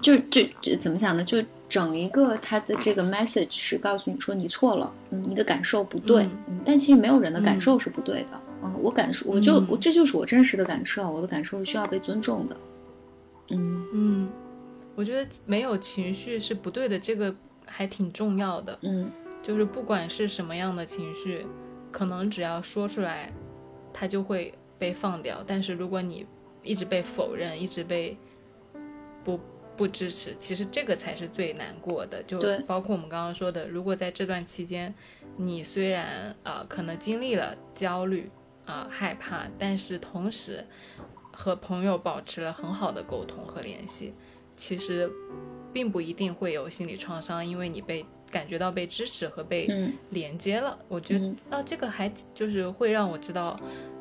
[0.00, 1.24] 就就就怎么讲呢？
[1.24, 1.42] 就。
[1.72, 12.56] 整一个他的这个 message 是告诉你说你错了，嗯，你的感受不对，嗯，但其实没有人的感受是不对的，嗯，我感受我就我这就是我真实的感受，我的感受是需要被尊重的，
[13.52, 13.86] 嗯。
[13.94, 14.28] 嗯，
[14.94, 19.10] 我觉得没有情绪是不对的，这个还挺重要的，嗯，
[19.42, 21.46] 就是不管是什么样的情绪，
[21.90, 23.32] 可能只要说出来，
[23.94, 26.26] 它就会被放掉，但是如果你
[26.62, 28.18] 一直被否认，一直被
[29.24, 29.40] 不。
[29.76, 32.22] 不支持，其实这个才是最难过的。
[32.22, 34.94] 就包括我们刚刚说的，如果在这段期间，
[35.36, 38.30] 你虽然啊可能经历了焦虑
[38.66, 40.64] 啊害怕，但是同时
[41.32, 44.12] 和朋友保持了很好的沟通和联系，
[44.54, 45.10] 其实
[45.72, 49.68] 并不一定会有心理创伤，因为你被感觉到被支持和被
[50.10, 50.78] 连接了。
[50.88, 53.58] 我觉得啊这个还就是会让我知道。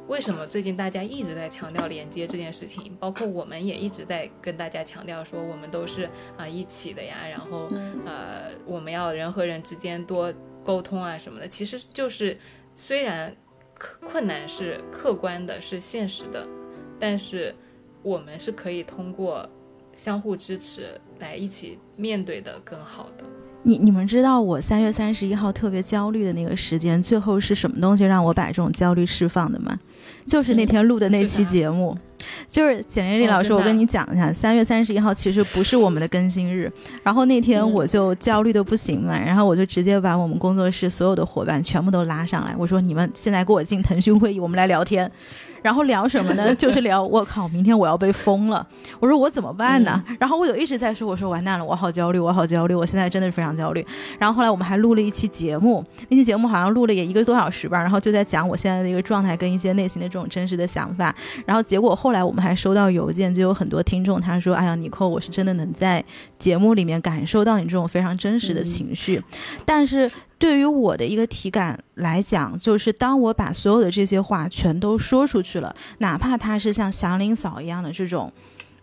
[0.08, 2.96] 为什么最近大家一直在强调连接这件事情？
[3.00, 7.18] 包括我们也一直在跟大家强调说，我们都是啊一起的呀。
[7.30, 7.70] 然后
[8.06, 10.34] 呃，我们要人和人之间多
[10.66, 11.48] 沟通啊什么的。
[11.48, 12.38] 其实就是
[12.76, 13.34] 虽然
[13.76, 16.46] 困难是客观的，是现实的，
[17.00, 17.56] 但是
[18.04, 19.48] 我们是可以通过
[19.94, 23.24] 相互支持来一起面对的更好的。
[23.64, 29.78] 你你们知道我三月三十一号特别焦虑的那个时间，最后是什么东西让我把这种焦虑释放的吗？
[30.26, 31.96] 就是那天录的那期节目，
[32.48, 36.72] 就是简丽丽老师，我跟你讲一下，三月三十一号其实不是我们的更新日，
[37.04, 45.10] 然后那天我就焦虑的不行嘛，然后我就直接把我们工作室所有的伙伴全部都拉上来，我说你们现在给我进腾讯会议，我们来聊天。
[45.62, 46.54] 然后聊什么呢？
[46.56, 48.66] 就是聊我靠，明天我要被封了。
[49.00, 50.04] 我说我怎么办呢？
[50.20, 53.86] 然后我有一直在说，我说完蛋了，我好焦虑，我好焦虑，我现在真的是非常焦虑。
[54.20, 57.80] 然后后来我们还录了一期节目，那期节目好像录了也一个多小时吧。
[57.80, 61.16] 然后就在讲我现在的一个状态跟一些内心的这种真实的想法。
[61.46, 66.04] 然后结果后来我们还收到邮件，就有很多听众他说：“哎呀，尼寇，我是真的能在
[66.40, 69.22] 节目里面感受到你这种非常真实的情绪。”
[69.66, 70.10] 但是。
[70.42, 78.34] 对于我的一个体感来讲，就是当我把所有的这些话全都说出去了，哪怕它是像祥林嫂一样的这种，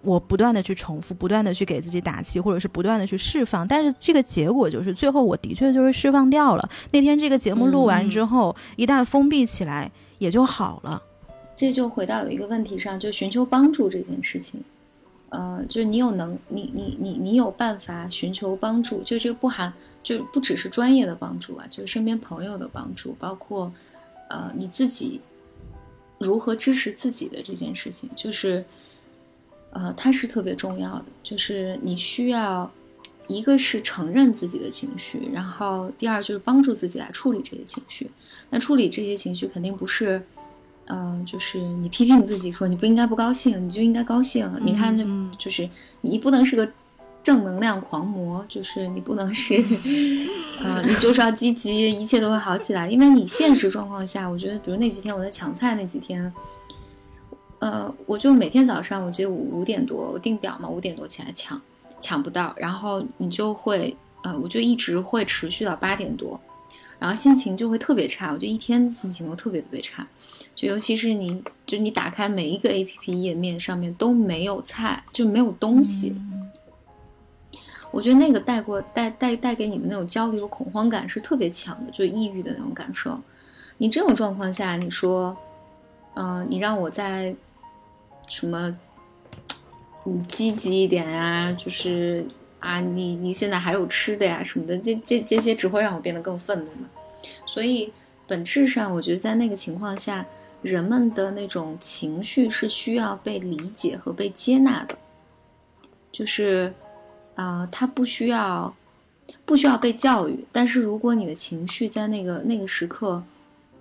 [0.00, 6.70] 我不断的去重复，不断的去给自己打气，或者是不断的去释放，但是这个结果就是最后我的确就是释放掉了。
[6.92, 11.02] 那天这个节目录完之后，一旦封闭起来，也就好了。
[11.56, 14.62] 这就回到有一个问题上，就寻求帮助这件事情。
[15.30, 19.72] 呃，就是你有能，你你你你有办法寻求帮助，就这个不含。
[20.00, 23.70] 就不只是专业的帮助啊，就是身边朋友的帮助，包括，
[24.30, 25.20] 呃，你自己
[26.18, 28.64] 如何支持自己的这件事情，就是，
[29.70, 31.06] 呃，它是特别重要的。
[31.22, 32.70] 就是你需要，
[33.26, 38.10] 一个是承认自己的情绪，然后第二就是帮助自己来处理这些情绪。
[38.48, 40.24] 那处理这些情绪肯定不是，
[40.88, 44.50] 嗯，就是你批评自己说你不应该不高兴，你就应该高兴。
[44.60, 45.04] 你看，就
[45.38, 45.68] 就是
[46.00, 46.68] 你不能是个。
[47.20, 49.56] 正能量狂魔，就是你不能是，
[50.62, 52.88] 呃，你就是要积极，一切都会好起来。
[52.88, 56.32] 因为你现实状况下，我觉得，比如那几天我在抢菜那几天，
[57.58, 61.60] 呃，我就每天早上，我记得五五点多我定表嘛，五点多起来抢，
[62.00, 66.40] 抢不到，然后你就会，呃，我就一直会持续到八点多，
[66.98, 70.06] 然后心情就会特别差，我就一天心情都特别特别差。
[70.58, 76.16] 就尤其是你，就你打开每一个 A P P 页面上面都没有菜，就没有东西。
[77.92, 83.20] 我觉得那个带过带带带给你的那种焦虑和恐慌感是特别强的，就抑郁的那种感受。
[83.76, 85.36] 你这种状况下，你说，
[86.16, 87.32] 嗯，你让我在
[88.26, 88.76] 什么，
[90.02, 91.52] 你积极一点呀？
[91.52, 92.26] 就是
[92.58, 96.88] 啊，你你现在还有吃的呀什么的，这这这些只会让我变得更愤怒嘛。
[97.46, 97.92] 所以
[98.26, 100.26] 本质上，我觉得在那个情况下。
[100.60, 104.98] 人们的那种情绪是需要被理解和被接纳的，
[106.10, 106.74] 就是，
[107.36, 108.74] 呃，他不需要，
[109.44, 110.44] 不需要被教育。
[110.50, 113.22] 但是如果你的情绪在那个那个时刻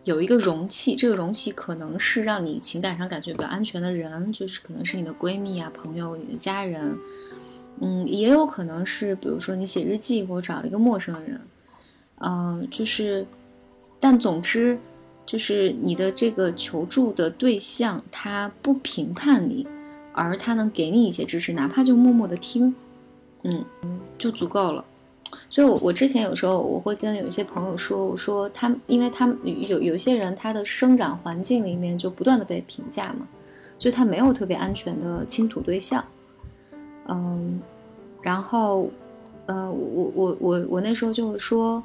[0.03, 6.95] 有一个容器，这个容器可能是让你情感上感觉比较安全的人，就是可能是你的闺蜜啊、朋友、你的家人，
[7.81, 11.41] 嗯，也有可能是比如说你写日记或者找了一个陌生人，
[12.19, 13.25] 嗯，就是，
[13.99, 14.79] 但总之。
[15.27, 19.67] 就是你的这个求助的对象，他不评判你，
[20.13, 22.73] 而他能给你一些支持，哪怕就默默的听，
[23.43, 23.63] 嗯，
[24.17, 24.85] 就足够了。
[25.49, 33.27] 所以，我我之前有时候我会跟有一些朋友说，我说他，因为他有有些人他的生长环境里面就不断的被评价嘛，
[33.77, 36.01] 就他没有特别安全的倾吐对象，
[37.09, 37.61] 嗯，
[38.21, 38.89] 然后，
[39.47, 41.83] 呃，我我我我那时候就会说，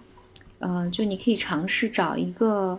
[0.61, 2.79] 呃，就你可以尝试找一个。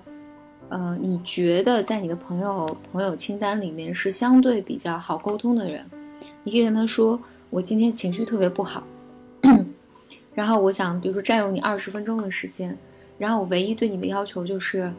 [0.70, 5.86] 呃，你觉得在你的朋友朋友清单里面是相对比较好沟通的人，
[6.44, 8.84] 你可以跟他说：“我今天情绪特别不好，
[10.34, 12.76] 然后我想，比如说占用你二十分钟的时间，
[13.20, 14.92] 然后我唯一对你的要求就是，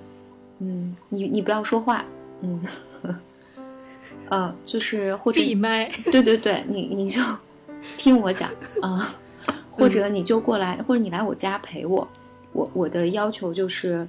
[0.60, 2.04] 嗯，你你不要说话，
[2.42, 2.62] 嗯，
[4.30, 7.20] 呃，就是或者闭麦，对对对，你你就
[7.98, 8.48] 听我讲
[8.80, 9.12] 啊，
[9.72, 12.08] 或者你就过来，或者你来我家陪我，
[12.52, 14.06] 我我的要求就是。”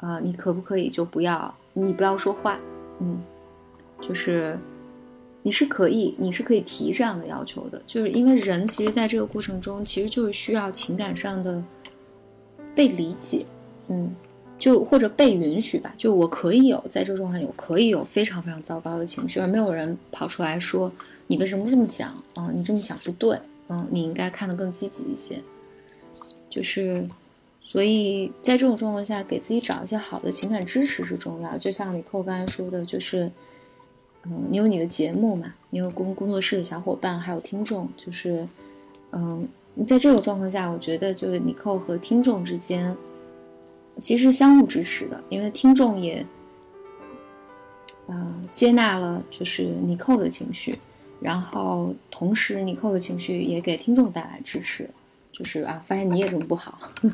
[0.00, 1.54] 啊，你可不可以就不要？
[1.72, 2.58] 你不要说话，
[3.00, 3.20] 嗯，
[4.00, 4.58] 就是，
[5.42, 11.62] 你是可以，你是可以提这样的要求的，就是因为人其实在这个过程中，其实就是需要情感上的
[12.74, 13.44] 被理解，
[13.88, 14.12] 嗯，
[14.58, 15.94] 就或者被允许吧。
[15.96, 20.90] 就我可以有在这种状态有可以有非常非常糟糕的情绪，而没有人跑出来说
[21.26, 22.50] 你为什么这么想啊？
[22.52, 23.38] 你这么想不对，
[23.68, 25.40] 嗯，你应该看得更积极一些，
[26.48, 27.08] 就是。
[27.70, 31.58] 所以在这种状况下，给自己找一些好的情感支持是重要。
[31.58, 33.30] 就像李寇刚才说的，就是，
[34.22, 38.48] 嗯，你有你的节目嘛，你有工工作室的小伙伴，还有听众，就是，
[39.12, 39.46] 嗯，
[39.86, 42.96] 在这种状况下，我觉得就是李寇和听众之间，
[43.98, 46.24] 其实相互支持的，因为听众也，
[48.06, 50.78] 呃，接纳了就是尼寇的情绪，
[51.20, 54.88] 然后同时尼寇的情绪也给听众带来支持。
[55.38, 56.76] 就是啊，发现你也这么不好，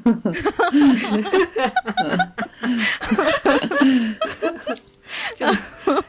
[5.37, 5.47] 就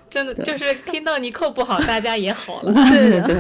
[0.10, 2.72] 真的就是听到尼寇不好，大家也好了。
[2.72, 3.36] 对对对。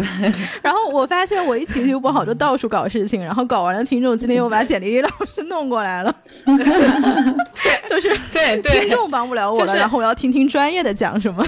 [0.61, 6.13] 然后我发现我一情绪不好就到处搞事情，然后搞完了，听众今天又把简历老师弄过来了。
[7.87, 11.47] 就是对对，听众帮不了我了，然后我要听听专业的讲什么。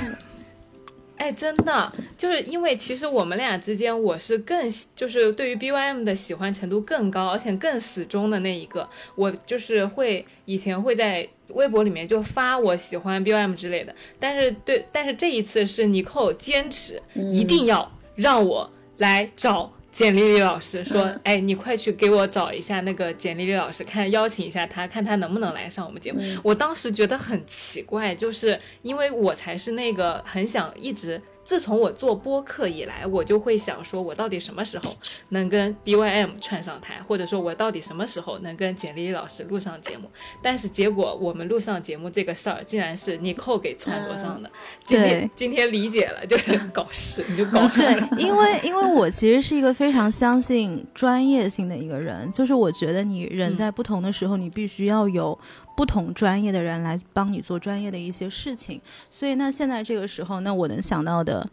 [1.17, 8.87] 哎，真的，就是因为其实我们俩之间，我是更就是对于 B Y M 的喜欢程度更高，而且更死忠的那一个。
[9.15, 19.71] 我就是会以前会在微博里面就发我喜欢 B Y M 之类的，但是对，但是这一次是尼寇坚持一定要让我来找。
[19.97, 31.19] 简丽丽老师 说：“哎，你快去给我找一下那个简丽丽老师，看邀请一下她，看她能不能来上我们节目。”我当时觉得很奇怪，就是因为我才是那个很想一直。
[31.47, 34.93] 自从我做播客以来，我就会想说，我到底什么时候
[35.29, 40.11] 能跟 B Y M 串上台，或者说，我到底什么时候能跟简丽丽老师录上节目？
[40.41, 44.51] 但是结果，我们录上节目这个事儿，竟然是你扣给串播上的。
[44.83, 47.97] 今天今天理解了，就是 搞事，你就搞事。
[48.17, 55.39] 因为因为我其实是一个非常相信专业性的一个人，就是我觉得你人在不同的时候，你必须要有。
[55.77, 61.47] 不同专业的人来帮你做专业的一些事情，所以那现在这个时候，那我能想到的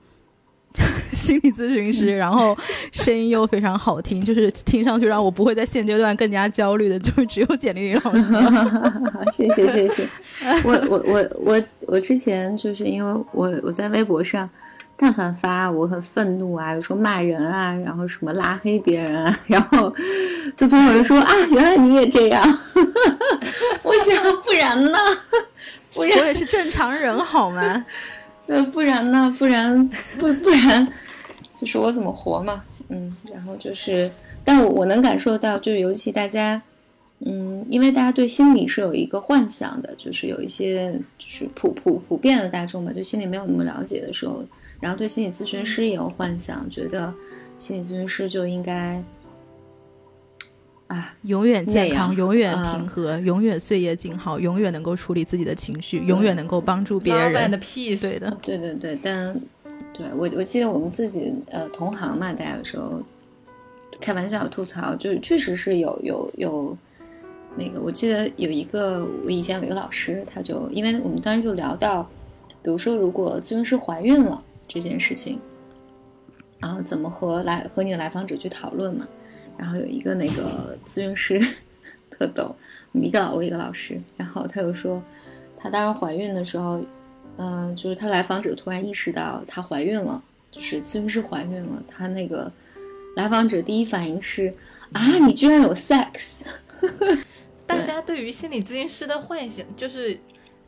[1.13, 2.57] 心理咨询师，然后
[2.91, 8.25] 声音又非常好听，就是听上去让我不会在现阶段更加焦虑的，就只有简丽丽老师。
[9.31, 10.09] 谢谢谢谢，
[10.65, 14.49] 我我我我我之前就是因为我我在微博上。
[14.97, 19.93] 但凡发我很愤怒啊，有时候骂人啊，然后什么拉黑别人啊，然后
[20.57, 22.43] 就总有人说啊，原来你也这样。
[23.83, 24.99] 我想不然呢？
[25.93, 27.85] 不然我也是正常人好吗？
[28.47, 29.35] 对， 不然呢？
[29.39, 29.89] 不然
[30.19, 30.87] 不不然
[31.61, 32.63] 就是我怎么活嘛？
[32.89, 34.11] 嗯，然后就是，
[34.45, 36.61] 但我我能感受到，就是尤其大家，
[37.21, 44.45] 嗯，因为大家对心理是有一个幻想的，就是有一些就是普普普遍的大众吧，就心理没有那么了解的时候，
[44.81, 47.13] 然后对心理咨询师也有幻想，觉得
[47.59, 49.03] 心理咨询师就应该
[50.89, 57.59] 啊，永远健康，永远啊平和，永远岁月静好，永远能够处理自己的情绪，永远能够帮助别人 and。
[57.59, 59.35] peace，对的，对对对，但
[59.95, 63.01] 对我我记得我们自己呃同行嘛，大家有时候
[64.01, 66.77] 开玩笑吐槽，就是确实是有有有
[67.57, 72.03] 那个，我记得有一个我以前有一个老师，他就因为我们当时就聊到，
[72.63, 75.41] 比如说如果咨询师怀孕了这件事情，
[76.61, 79.07] 然后怎么和来和你的来访者去讨论嘛，
[79.57, 81.41] 然后有一个那个咨询师
[82.11, 82.55] 特逗，
[82.93, 85.03] 我们一个老我一个老师，然后他就说，
[85.59, 86.81] 她当时怀孕的时候。
[87.37, 91.83] 嗯，就是她来访者突然意识到她怀孕了，就是咨询师怀孕了。
[91.89, 92.49] 她那个
[93.17, 94.55] 来访者第一反应是
[94.93, 96.43] 啊，你居然有 sex，
[97.67, 100.17] 大家对于心理咨询师的幻想就是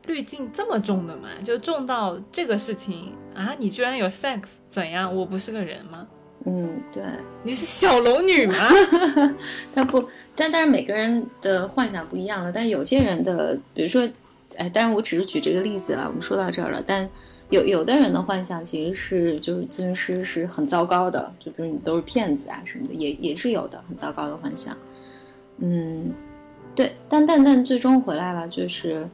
[0.07, 5.15] 滤镜这么重的吗，就重到这个事情啊，你居然有 sex，怎样？
[5.15, 6.07] 我不是个人吗？
[6.45, 7.03] 嗯，对，
[7.43, 8.55] 你是小龙女吗？
[9.75, 12.53] 他不，但但是每个人的幻想不一样了。
[12.53, 14.09] 但有些人的，比如说，
[14.57, 16.07] 哎，当然我只是举这个例子了。
[16.07, 17.09] 我们说到这儿了，但
[17.51, 24.77] 有有的人的幻想其实是就是咨询师是很糟糕的，就比如你都是骗子啊什么的，也也是有的很糟糕的幻想。
[25.59, 26.13] 嗯，
[26.77, 29.09] 对，但但但最终回来了，就是，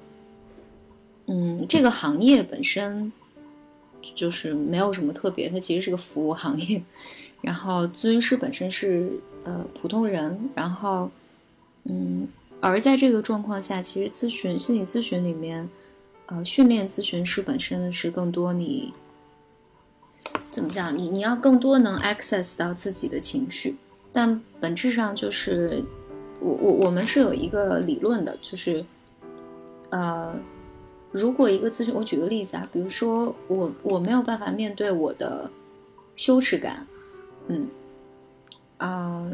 [1.35, 3.11] 嗯，这个行业本身
[4.15, 6.83] 就是没有什么特别，它其实是个服务行业。
[7.41, 9.11] 然后咨询师本身是
[9.43, 11.11] 呃普通人，然后
[11.85, 12.29] 嗯，
[12.61, 15.67] 而在这个状况下，其实咨询心理咨询里面，
[16.27, 18.93] 呃，训练咨询师本身是更多你
[20.51, 23.75] 怎么讲，你你要更多能 access 到自己的情绪，
[24.13, 25.83] 但本质上就是
[26.41, 28.85] 我我我们是有一个理论的，就是
[29.89, 30.39] 呃。
[31.13, 35.51] 如果一个咨询，我举个例子啊，比如说我我没有办法面对我的
[36.17, 36.87] 羞耻感，
[37.49, 37.69] 嗯，
[38.79, 39.31] 啊、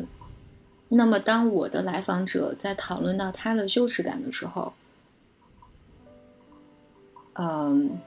[0.89, 4.73] 那么当我的来访者在讨论到他的羞耻感的时候，
[7.35, 7.99] 嗯、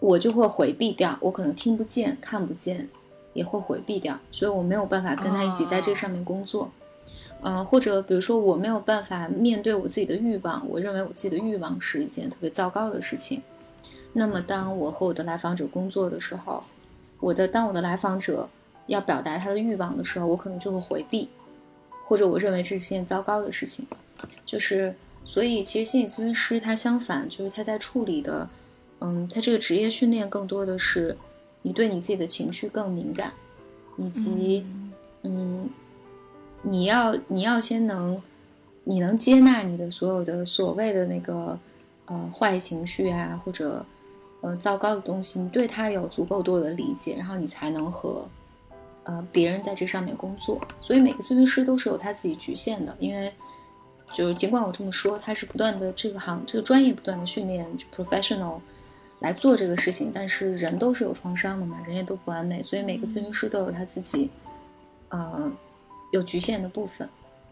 [0.00, 2.88] 我就会回避掉，我可能听不见、看不见，
[3.34, 6.70] 也会回避掉，所以我没有办法跟他一起在这上面工作。
[7.44, 13.42] 呃，或者比如说我没有办法面对我自己的欲望，我认为我自己的欲望是一件特别糟糕的事情。
[14.14, 16.64] 那么当我和我的来访者工作的时候，
[17.20, 18.48] 我的当我的来访者
[18.86, 21.28] 要表达他的欲望的时候，我可能就会回避，
[22.06, 23.86] 或者我认为这是件糟糕的事情。
[24.46, 24.94] 就是
[25.26, 28.48] 所以其实心理咨询师他相反，就是他在处理的，
[29.00, 31.14] 嗯，他这个职业训练更多的是
[31.60, 33.34] 你对你自己的情绪更敏感，
[33.98, 34.64] 以及
[35.24, 35.68] 嗯
[36.64, 38.20] 你要你要先能，
[38.84, 41.58] 你能接纳你的所有的所谓的那个
[42.06, 43.84] 呃坏情绪啊，或者
[44.40, 48.26] 呃糟糕的东西，你对它有足够多的理解，然后你才能和
[49.04, 50.60] 呃别人在这上面工作。
[50.80, 53.32] 所以每个咨询师都是有他自己局限的，因为
[54.12, 58.60] 就是尽管我这么说，他是不断的这个行这个专业不断的训练 professional
[59.20, 64.30] 来做这个事情，但是人都是有创伤的嘛，人也都不完美，所以每个咨询师都有他自己
[65.08, 65.50] 呃
[66.14, 67.08] 有局限的部分。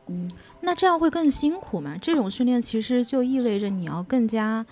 [0.07, 1.97] 嗯，那这样会更辛苦吗？
[2.01, 4.65] 这种训练其实就意味着你要更加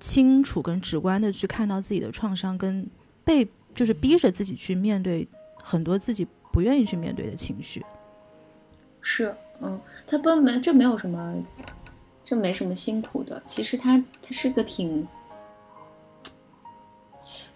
[0.00, 2.86] 清楚、跟直观的去看到自己的创伤，跟
[3.22, 5.26] 被就是逼着自己去面对
[5.62, 7.84] 很多自己不愿意去面对的情绪。
[9.00, 11.34] 是，嗯，他不没这没有什么，
[12.24, 13.42] 这没什么辛苦的。
[13.44, 15.06] 其实他他是个挺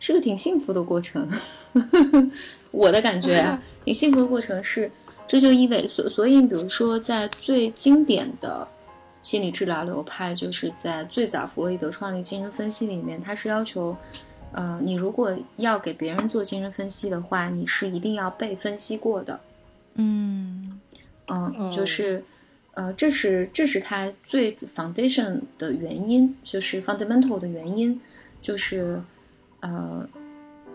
[0.01, 1.28] 是个挺幸福的过程，
[2.70, 4.91] 我的感觉啊， 挺幸福的过程是，
[5.29, 8.66] 这就意味着所所以，比如说在最经典的
[9.22, 13.97] 心理治疗流派，就是在最早弗洛伊德创立精神分析里面，他是要求。
[14.51, 19.39] 呃，你如果要给别人做精神分析的话，你是一定要被分析过的。
[19.97, 20.81] 嗯
[21.26, 22.24] 嗯，哦就是，
[22.72, 28.01] 呃，这是这是他最 foundation 的原因，就是 fundamental 的原因，
[28.41, 29.03] 就是，
[29.61, 30.09] 呃，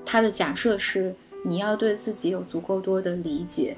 [0.05, 3.75] 他的假设是你要对自己有足够多的理解，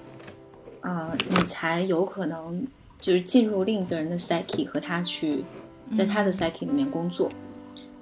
[0.86, 2.64] 呃，你才有可能
[3.00, 5.44] 就是进入另一个人的 psyche 和他去
[5.98, 7.32] 在他的 psyche 里面工作，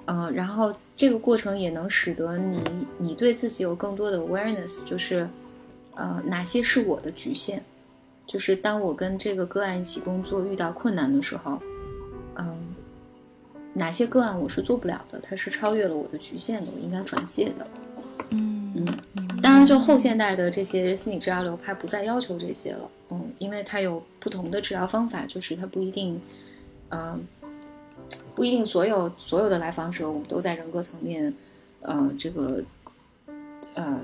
[0.03, 2.59] 呃，然后这个过程也能使得你
[2.97, 5.25] 你对自己有更多的 awareness，就是，
[5.95, 7.63] 呃，哪些是我的局限。
[8.27, 11.61] 就是当我跟这个个案一起工作遇到困难的时候，
[12.35, 12.75] 嗯，
[13.73, 17.67] 哪些个案我是做不了的，它是超越了我的局限的，我应该转介的。
[18.31, 18.52] 嗯
[19.43, 26.19] 当然，就后现代的这些心理治疗流派不再要求这些了，嗯，因为它有不同的治疗方法，就是它不一定，
[26.89, 27.21] 嗯，
[28.33, 31.33] 不一定所有所有的来访者我们都在人格层面，
[31.81, 32.63] 呃，这个，
[33.73, 33.99] 呃，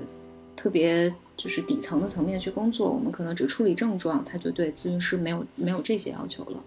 [0.54, 6.62] 特别就是底层的层面去工作，我们可能只处理症状，他就对咨询师没有没有这些要求了，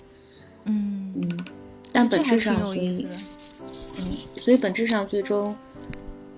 [0.66, 1.46] 嗯嗯，
[1.92, 3.06] 但本质上，所以。
[3.06, 3.14] 嗯，
[4.36, 5.56] 所以本质上最终，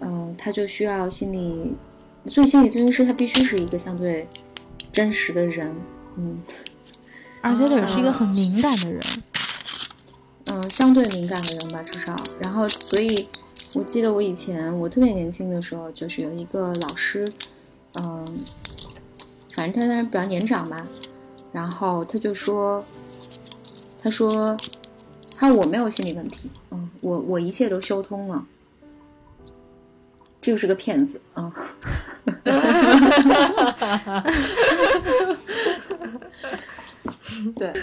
[0.01, 1.73] 嗯、他就需要心理，
[2.27, 4.27] 所以心理咨询师他必须是一个相对
[4.91, 5.75] 真实的人，
[6.17, 6.41] 嗯
[7.41, 9.01] 而且得是一个啊很敏感的人。
[10.45, 12.15] 嗯、相对敏感的人吧，至少。
[12.39, 13.27] 然后，所以
[13.73, 17.27] 我记得我以前我特别年轻的时候，就是有一个老师，
[17.93, 18.25] 嗯、
[19.53, 20.85] 反正他当然比较年长吧，
[21.51, 22.83] 然后他就说，
[24.01, 24.57] 他说，
[25.35, 28.45] 他说我没有心理问题，嗯，我我一切都修通了。
[30.45, 31.51] 这就是个骗子，啊，
[37.55, 37.73] 对，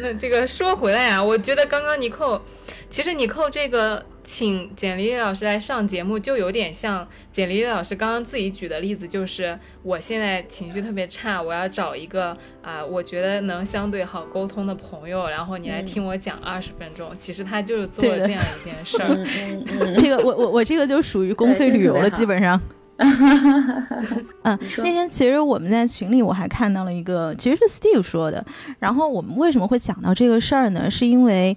[0.00, 2.40] 那这个说回来啊，我觉得刚刚你扣，
[2.88, 17.10] 其实你扣这个请简丽丽老师来上节目，就有点像简丽丽老师刚刚自己举的例子，就是我现在情绪特别差，我要找一个啊、我觉得能相对好沟通的朋友，然后你来嗯听我讲二十分钟。
[17.18, 19.08] 其实他就是做了这样一件事儿。
[19.08, 22.60] 嗯嗯嗯，这个我我我这个就属于公费旅游了，基本上。
[24.42, 28.44] 嗯你，说那天其实我们在群里我还看到了一个，其实是 Steve 说的。
[28.78, 30.90] 然后我们为什么会讲到这个事儿呢？
[30.90, 31.56] 是因为，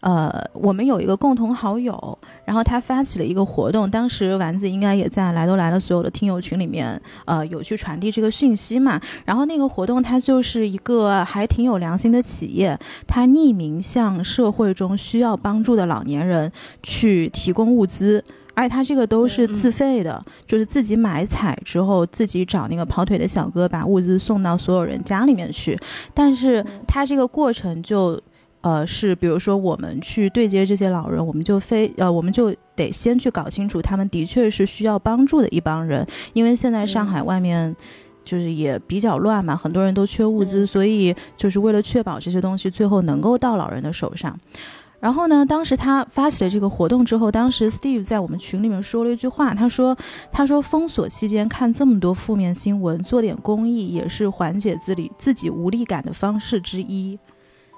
[0.00, 9.00] 呃，我们有一个共同好友，然后他发起了一个活动，当时丸子应该也在来都来了所有的听友群里面，呃，有去传递这个讯息嘛。
[9.24, 18.24] 然后那个活动它就是一个还挺有良心的企业，它匿名向社会中需要帮助的老年人去提供物资。
[18.54, 25.78] 而且它这个都是自费的，就是自己买彩之后，自己找那个跑腿的小哥把物资送到所有人家里面去。
[26.14, 28.20] 但是嗯它这个过程就，
[28.60, 37.74] 呃，是比如说我们去对接这些老人，我们就非呃，我们就得先去搞清楚他们的确是需要帮助的一帮人，因为现在上海外面。
[38.26, 44.34] 就是也比较乱嘛，很多人都缺物资，嗯所以就是为了确保这些东西最后能够到老人的手上。
[45.04, 49.94] 然后呢，当时他发起了这个活动之后，当时 Steve 在我们群里面说了一句话，他说
[50.32, 57.18] ：“他说封锁期间看这么多负面新闻，做点公益也是缓解自己自己无力感的方式之一。”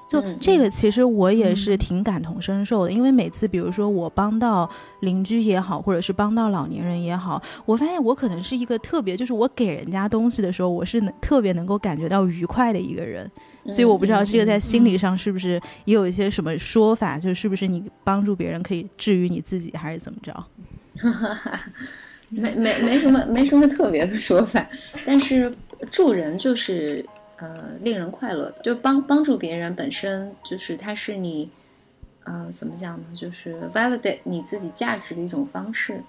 [0.08, 4.70] 就嗯这个，其实我也是嗯挺感同身受的，因为每次比如说我帮到
[5.00, 13.28] 邻居也好，或者是帮到老年人也好，我发现我可能是一个特别，就是我给人家东西的时候，我是能特别能够感觉到愉快的一个人。
[13.72, 20.44] 所以我不知道这个在心理上是不是也有一些什么说法，就是不是你帮助别人可以治愈你自己，还是怎么着？
[22.30, 24.66] 没没没什么没什么特别的说法，
[25.04, 25.52] 但是
[25.90, 27.04] 助人就是
[27.36, 31.48] 呃令人快乐的，就帮帮助别人本身就是它是你
[32.24, 33.04] 呃怎么讲呢？
[33.14, 36.02] 就是 validate 你自己价值的一种方式，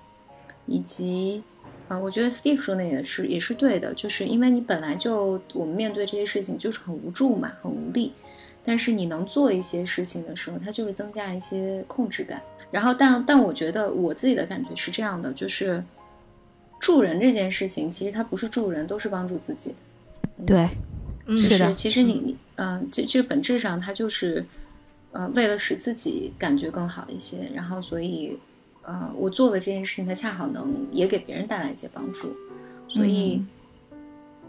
[0.65, 1.43] 以及
[1.87, 8.13] 啊、呃我觉得 Steve 说的也是也是对的，就是因为你本来就我们面对这些事情就是很无助嘛，很无力，
[8.65, 12.41] 但是你能做一些事情的时候，它就是增加一些控制感。
[12.69, 15.81] 然后但但我觉得我自己的感觉是这样的，就是
[16.79, 19.73] 助人这件事情，其实它不是助人，都是帮助自己。
[20.45, 20.67] 对，
[21.25, 24.45] 嗯，是的就是其实你你嗯，这这本质上它就是
[25.13, 28.37] 呃为了使自己感觉更好一些，然后所以
[28.87, 32.35] 呃我做的这件事情，它恰好能也给别人带来一些帮助，
[32.89, 33.43] 所以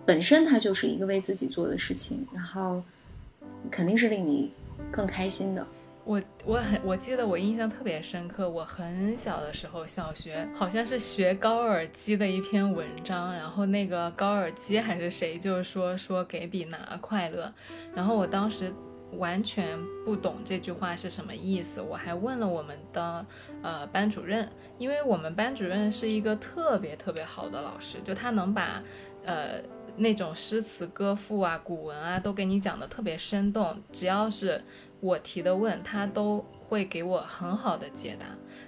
[0.07, 2.82] 本身它就是一个为自己做的事情，然后
[3.70, 4.53] 肯定是令你
[4.91, 5.66] 更开心的。
[6.05, 17.53] 我我很我记得我印象特别深刻，我很小的时候，小学好像是学高尔基的一篇文章，然后那个高尔基还是谁就说说给比拿快乐，
[17.95, 18.72] 然后我当时
[19.12, 23.26] 完全不懂这句话是什么意思，我还问了我们的
[23.62, 24.48] 呃班主任，
[24.78, 28.82] 因为我们班主任是一个特别特别好的老师，就他能把
[29.24, 29.62] 呃。
[30.00, 33.76] 那种诗词歌赋啊、古文啊，都给你讲的特别生动。
[33.92, 34.62] 只要是
[35.00, 36.38] 我提的问，他都
[36.68, 38.26] 会给我很好的解答。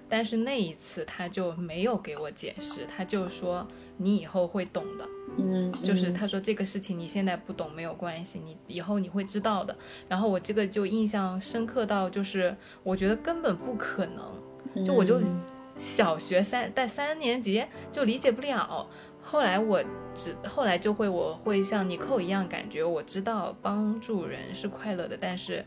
[0.08, 3.64] 但是那一次他就没有给我解释，他就说
[4.00, 5.06] 你以后会懂的。
[5.38, 9.76] 嗯，就是他说这个事情你现在不懂没有关系，你以后你会知道的。
[10.08, 15.40] 然后我这个就印象深刻到，就是我觉得根本不可能，就我就嗯
[15.76, 18.88] 小学三在三年级就理解不了。
[19.22, 19.80] 后来我
[20.12, 25.64] 只后来就会我会像尼寇一样，感觉我知道帮助人是快乐的，但是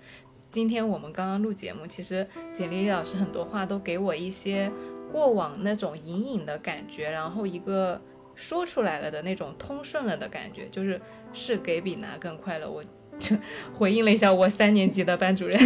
[0.51, 4.69] 今天我们刚刚录节目，其实简丽丽老师很多话都给我一些
[5.11, 8.01] 过往那种隐隐的感觉，然后一个
[8.35, 10.99] 说出来了的那种通顺了的感觉，就是
[11.33, 12.69] 是给比拿更快乐。
[12.69, 12.83] 我
[13.19, 13.35] 就
[13.73, 15.59] 回应了一下我三年级的班主任，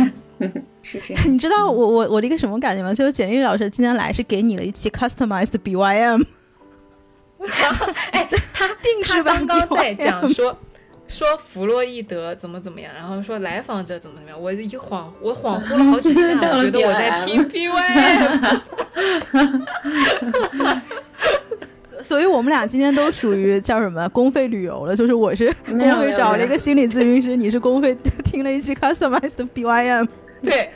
[0.84, 1.14] 是 是。
[1.30, 2.94] 你知道我我我的一个什么感觉吗？
[2.94, 6.26] 就是简历老师今天来是给你了一期 customized BYM。
[8.12, 10.58] 哎，他定制版刚刚在讲说
[11.08, 18.62] 说弗洛伊德怎么怎么样，然后说来访者怎么怎么样，我一恍我恍惚了好几下，我觉得我在听 BYM。
[22.04, 30.08] 所以我们俩今天都属于叫什么公费旅游了，就是我是 公费找了一个心理咨询师，你是公费 听了一期 customized BYM。
[30.42, 30.70] 对。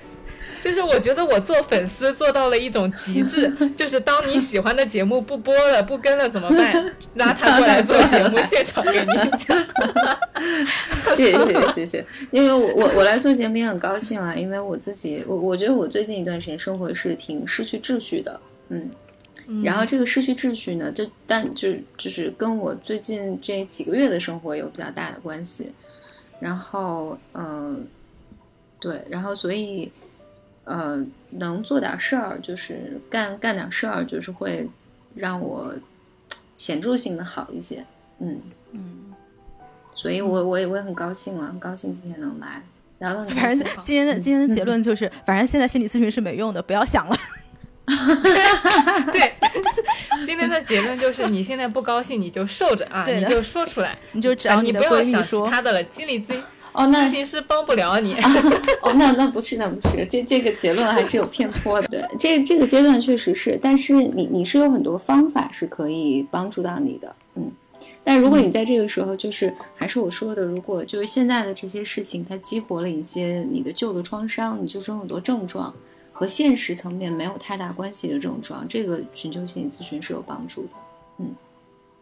[0.63, 6.86] 就是我觉得我做粉丝做到了一种极致，就是当你喜欢的节目不播了、不跟了怎么办？
[7.15, 9.07] 拉他过来做节目现场给你
[9.39, 9.57] 讲。
[11.15, 18.88] 谢谢谢谢谢谢，因为我我我来做节目也很高兴啊，因为我自己我我觉得我最近一段时间生活是挺失去秩序的，嗯，
[19.63, 25.71] 然后这个失去秩序呢，就但就就是跟我最近这几个月的生活有比较大的关系，
[26.39, 27.87] 然后嗯，
[28.79, 29.91] 对，然后所以。
[30.63, 34.69] 呃，能做点事儿，就是干干点事儿，就是会
[35.15, 35.73] 让我
[36.55, 37.83] 显著性的好一些。
[38.19, 38.39] 嗯
[38.71, 39.11] 嗯，
[39.95, 42.61] 所以我我也我也很高兴啊，很高兴今天能来。
[42.99, 47.15] 然后反正今天的今天的结论就是，反正现在心理咨询是没用的，不要想了。
[49.11, 49.33] 对，
[50.25, 55.49] 今天的结论就是，你现在不高兴你就受着啊， 你就说出来，你就找你的闺蜜说。
[55.49, 56.41] 他的了，心理咨询。
[56.73, 58.15] 哦，那咨询师帮不了你。
[58.81, 61.87] 哦，那那不是，那不是，这这个结论还是有偏颇的。
[61.89, 67.51] 对，这这个阶段确实是，但是你你是有很多方法是可以帮助到你的，嗯。
[68.03, 75.71] 但如果你在这个时候，就是还是我说的，如果就是现在的这些事情，它激活了一些你的旧的创伤，你就是有很多症状
[76.22, 80.69] 和现实层面没有太大关系的这种状，这个寻求心理咨询是有帮助的。
[81.17, 81.36] 嗯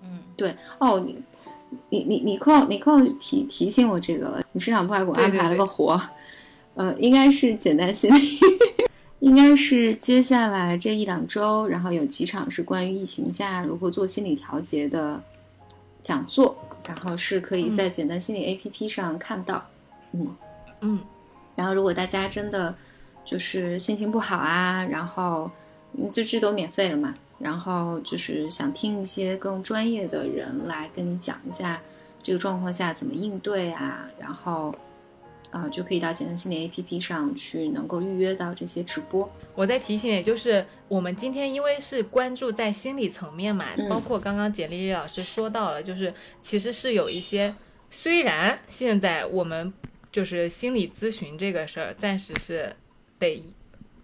[0.03, 0.99] 嗯，对哦。
[0.99, 1.23] 你
[1.87, 6.09] 你你你扣你扣提提醒我这个了，你市场部还给我安排了个活儿，
[6.75, 8.37] 呃，应该是简单心理，
[9.21, 15.23] 应该是接下来这一两周，然后有几场是关于疫情下如何做心理调节的
[16.03, 19.65] 讲座，然后是可以在简单心理 APP 上看到，
[20.11, 20.35] 嗯。
[20.81, 20.99] 嗯，
[21.55, 22.75] 然后如果大家真的
[23.29, 25.51] 就是心情不好啊，然后
[25.93, 27.13] 嗯，就这都免费了嘛。
[27.37, 31.79] 然后就是想听一些更专业的人来跟你讲一下
[32.23, 34.75] 这个状况下怎么应对啊，然后，
[35.51, 39.31] 啊，就可以到简单心理 APP 上去能够预约到这些直播。
[39.53, 46.11] 我在提醒，也就是我们今天因为是关注在心理层面嘛，包括刚刚简丽丽老师说到了，就是
[46.41, 47.53] 其实是有一些，
[47.91, 49.71] 虽然现在我们
[50.11, 52.75] 就是心理咨询这个事儿暂时是
[53.19, 53.43] 得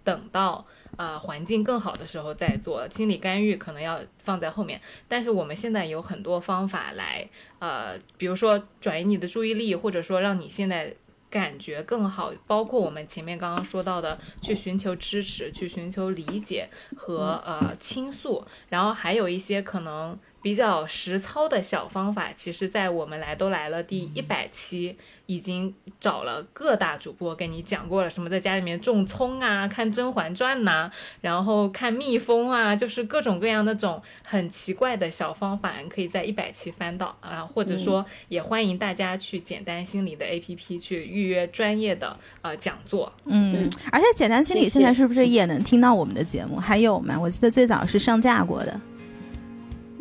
[0.03, 0.65] 等到。
[0.97, 4.79] 啊，环境更好的时候再做心理干预，可能要放在后面。
[5.09, 7.27] 但是我们现在有很多方法来，
[7.59, 10.95] 呃，比如说转移你的注意力，或者说让你现在
[11.29, 12.31] 感觉更好。
[12.47, 20.17] 包括我们前面刚刚说到的，去寻求支持，去寻求理解和呃倾诉，然后还有一些可能。
[20.45, 30.91] 比较实操的小方法，其实，在我们来都来了第一百期，已经找了各大主播跟你讲过了，什么在家里面种葱啊，看《甄嬛传》呐，
[31.21, 43.11] 然后看蜜蜂啊，就是各种各样那种很奇怪的小方法，可以在一百期翻到啊，或者说也欢迎大家去简单心理的 APP 去预约专业的呃讲座。
[43.25, 46.57] 嗯，而且简单心理现在是不是也能听到我们的节目？
[46.57, 47.19] 还有吗？
[47.19, 48.79] 我记得最早是上架过的。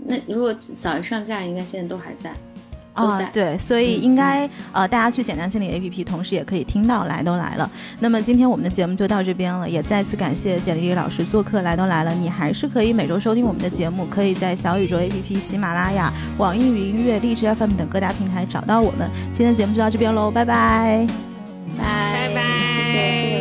[0.05, 2.31] 那如果早上架，应该现在都还在。
[2.93, 7.69] 啊，对，所以应该呃，大家去简单心理 APP，同时也可以听到来都来了。
[7.99, 12.15] 那么今天我们的节目就到这边了，也再次感谢简丽丽老师做客来都来了。
[12.15, 19.11] 你还是可以每周收听我们的节目，可以在小宇宙 APP、喜马拉雅、网易云音乐、荔枝 FM 等各大平台找到我们。
[19.33, 21.05] 今天的节目就到这边喽，拜拜，
[21.77, 23.34] 拜拜。